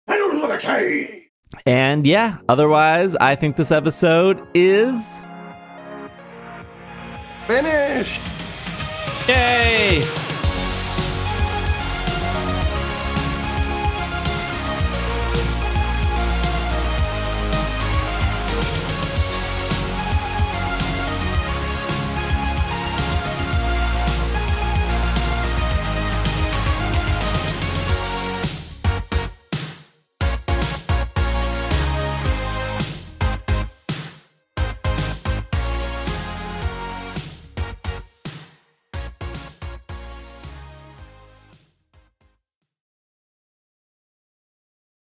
[0.09, 1.31] I don't want TuesdayKnightGames.com.
[1.67, 5.23] And yeah, otherwise, I think this episode is
[7.47, 8.23] Finished.
[9.29, 10.32] Yay!